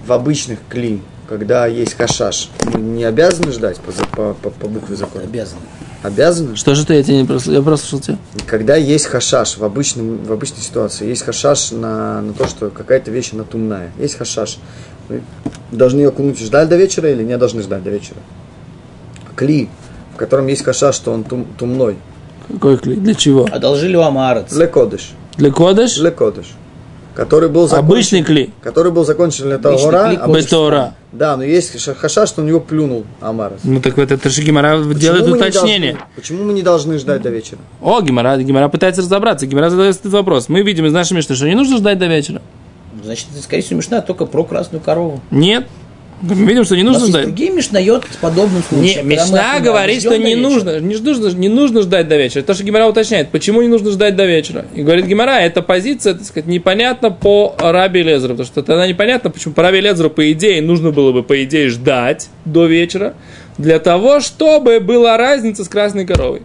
в 0.05 0.12
обычных 0.12 0.59
кли, 0.67 1.01
когда 1.29 1.65
есть 1.65 1.93
хашаш, 1.95 2.49
мы 2.73 2.81
не 2.81 3.05
обязаны 3.05 3.53
ждать 3.53 3.77
по, 3.77 3.93
по, 3.93 4.33
по, 4.33 4.49
по 4.49 4.67
букве 4.67 4.97
закона? 4.97 5.23
Обязан. 5.23 5.59
Обязаны? 6.03 6.57
Что 6.57 6.75
же 6.75 6.85
ты, 6.85 6.95
я 6.95 7.03
тебя 7.03 7.21
не 7.21 7.25
просто, 7.25 7.53
я 7.53 7.62
просто 7.62 7.88
слушал 7.88 8.05
тебя. 8.05 8.17
Когда 8.47 8.75
есть 8.75 9.05
хашаш 9.05 9.55
в, 9.55 9.63
обычном, 9.63 10.25
в 10.25 10.33
обычной 10.33 10.59
ситуации, 10.62 11.07
есть 11.07 11.21
хашаш 11.21 11.71
на, 11.71 12.21
на 12.21 12.33
то, 12.33 12.49
что 12.49 12.69
какая-то 12.69 13.12
вещь 13.12 13.29
она 13.31 13.45
тумная. 13.45 13.93
Есть 13.97 14.17
хашаш. 14.17 14.57
Мы 15.07 15.21
должны 15.71 15.99
ее 16.01 16.09
окунуть 16.09 16.41
и 16.41 16.43
ждать 16.43 16.67
до 16.67 16.75
вечера 16.75 17.09
или 17.09 17.23
не 17.23 17.38
должны 17.38 17.62
ждать 17.62 17.81
до 17.81 17.91
вечера? 17.91 18.17
Кли, 19.39 19.69
в 20.13 20.17
котором 20.17 20.47
есть 20.47 20.65
хашаш, 20.65 20.95
что 20.95 21.13
он 21.13 21.23
тум, 21.23 21.45
тумной. 21.58 21.95
Какой 22.52 22.78
клей? 22.78 22.97
Для 22.97 23.13
чего? 23.15 23.47
Одолжили 23.49 23.95
у 23.95 24.02
Амарец. 24.02 24.52
Лекодыш. 24.52 25.12
Для 25.38 25.49
кодыш? 25.49 25.97
Лекодыш. 25.97 26.47
Который 27.15 27.47
был 27.47 27.67
закончен, 27.69 27.86
Обычный 27.88 28.23
клей. 28.23 28.54
который 28.62 28.91
был 28.91 29.06
закончен 29.06 29.45
для 29.45 29.58
Таура, 29.58 30.19
Бетора. 30.28 30.93
Да, 31.13 31.38
но 31.38 31.43
есть 31.43 31.80
ша- 31.80 31.93
хашаш, 31.93 32.28
что 32.30 32.41
он 32.41 32.49
его 32.49 32.60
плюнул, 32.60 33.06
Амар. 33.21 33.54
Ну 33.63 33.80
так 33.80 33.95
вот 33.95 34.12
это 34.12 34.30
же 34.30 34.41
Гимара 34.41 34.78
делает 34.93 35.25
уточнение. 35.28 35.93
должны- 35.93 36.08
почему 36.17 36.43
мы 36.43 36.52
не 36.54 36.62
должны 36.62 36.97
ждать 36.99 37.21
до 37.21 37.30
вечера? 37.30 37.60
О, 37.82 38.02
Гимара, 38.02 38.36
Гимара 38.38 38.67
пытается 38.67 39.02
разобраться. 39.02 39.47
Гимара 39.47 39.69
задает 39.69 39.95
этот 39.95 40.12
вопрос. 40.12 40.49
Мы 40.49 40.63
видим 40.63 40.86
из 40.86 40.91
нашей 40.91 41.13
Мишны, 41.13 41.36
что 41.36 41.47
не 41.47 41.56
нужно 41.56 41.78
ждать 41.78 41.97
до 41.97 42.08
вечера. 42.08 42.41
Значит, 43.06 43.28
это, 43.34 43.41
скорее 43.41 43.62
всего, 43.63 43.78
Мишна 43.78 44.02
только 44.02 44.25
про 44.25 44.43
красную 44.43 44.82
корову. 44.82 45.21
Нет. 45.32 45.65
Мы 46.21 46.36
видим, 46.45 46.65
что 46.65 46.75
не 46.75 46.84
нужно 46.84 47.05
ждать. 47.08 47.25
другие 47.25 47.51
Мишнайот 47.51 48.05
с 48.12 48.17
подобным 48.17 48.58
Не, 48.71 48.77
случаем. 48.77 49.05
мы 49.05 49.13
Мишна 49.13 49.60
говорит, 49.60 50.01
что 50.01 50.10
до 50.10 50.17
не 50.17 50.36
вечера. 50.36 50.41
нужно, 50.41 50.79
не 50.79 50.95
нужно, 50.97 51.27
не 51.29 51.47
нужно 51.49 51.82
ждать 51.82 52.08
до 52.08 52.17
вечера. 52.17 52.43
То, 52.43 52.53
что 52.53 52.63
Гимара 52.63 52.88
уточняет, 52.88 53.29
почему 53.29 53.62
не 53.62 53.69
нужно 53.69 53.91
ждать 53.91 54.15
до 54.15 54.25
вечера. 54.25 54.65
И 54.75 54.84
говорит 54.84 55.05
Гимара, 55.05 55.39
эта 55.39 55.62
позиция, 55.62 56.15
так 56.15 56.23
сказать, 56.23 56.47
непонятна 56.47 57.10
по 57.12 57.55
Раби 57.58 58.03
Лезеру. 58.03 58.34
Потому 58.34 58.47
что 58.47 58.63
тогда 58.63 58.86
непонятно, 58.86 59.29
почему 59.29 59.53
по 59.53 59.63
Раби 59.63 59.79
Лезеру, 59.79 60.10
по 60.10 60.29
идее, 60.32 60.62
нужно 60.62 60.91
было 60.91 61.12
бы, 61.13 61.23
по 61.23 61.41
идее, 61.43 61.69
ждать 61.69 62.29
до 62.43 62.65
вечера, 62.65 63.13
для 63.58 63.79
того, 63.79 64.19
чтобы 64.19 64.79
была 64.82 65.15
разница 65.17 65.63
с 65.63 65.69
красной 65.69 66.05
коровой. 66.05 66.41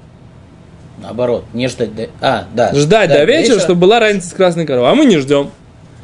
Наоборот, 1.03 1.45
не 1.53 1.69
ждать 1.69 1.95
до... 1.95 2.09
А, 2.21 2.45
да. 2.55 2.73
Ждать 2.75 3.11
до 3.11 3.25
вечера, 3.25 3.59
чтобы 3.59 3.81
была 3.83 4.01
разница 4.01 4.29
с 4.29 4.33
красной 4.33 4.67
коровой. 4.67 4.91
А 4.91 4.95
мы 4.95 5.05
не 5.05 5.19
ждем. 5.19 5.51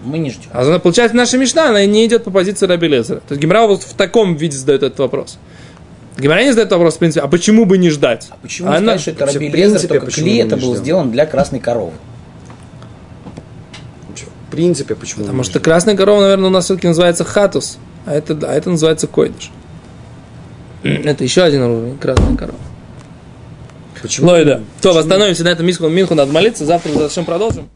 Мы 0.04 0.18
не 0.18 0.30
ждем. 0.30 0.48
А 0.52 0.78
получается, 0.78 1.16
наша 1.16 1.36
Мишна, 1.38 1.68
она 1.68 1.84
не 1.84 2.06
идет 2.06 2.24
по 2.24 2.30
позиции 2.30 2.66
Раби 2.66 2.88
Лезера. 2.88 3.20
То 3.20 3.32
есть 3.34 3.42
Гимара 3.42 3.66
вот 3.66 3.82
в 3.82 3.92
таком 3.94 4.34
виде 4.36 4.56
задает 4.56 4.82
этот 4.82 4.98
вопрос. 4.98 5.38
Гимара 6.18 6.42
не 6.42 6.50
задает 6.50 6.70
вопрос, 6.70 6.96
в 6.96 6.98
принципе, 6.98 7.24
а 7.24 7.28
почему 7.28 7.64
бы 7.66 7.78
не 7.78 7.90
ждать? 7.90 8.28
А 8.30 8.36
почему 8.40 8.68
Она- 8.68 8.98
сказать, 8.98 9.00
что 9.00 9.10
это 9.12 9.26
Раби 9.26 9.48
Лезер, 9.48 9.88
только 9.88 10.10
клей 10.10 10.42
мы 10.42 10.46
это 10.48 10.56
был 10.56 10.72
ждем? 10.72 10.82
сделан 10.82 11.10
для 11.10 11.26
красной 11.26 11.60
коровы? 11.60 11.92
В 14.48 14.50
принципе, 14.50 14.94
почему? 14.96 15.20
Потому 15.22 15.38
мы 15.38 15.44
что 15.44 15.52
ждем? 15.52 15.62
красная 15.62 15.96
корова, 15.96 16.22
наверное, 16.22 16.48
у 16.48 16.50
нас 16.52 16.64
все-таки 16.64 16.88
называется 16.88 17.24
хатус, 17.24 17.78
а 18.04 18.12
это, 18.14 18.36
а 18.42 18.52
это 18.52 18.68
называется 18.70 19.06
койдыш. 19.06 19.50
Это 20.82 21.22
еще 21.22 21.42
один 21.42 21.62
уровень, 21.62 21.98
красная 21.98 22.36
корова. 22.36 22.58
Почему? 24.02 24.28
Лойда. 24.28 24.62
То, 24.80 24.96
остановимся 24.96 25.44
на 25.44 25.48
этом 25.50 25.66
Минху, 25.66 25.86
Минху 25.88 26.14
надо 26.14 26.32
молиться, 26.32 26.64
завтра 26.64 26.90
зачем 26.92 27.24
продолжим. 27.26 27.68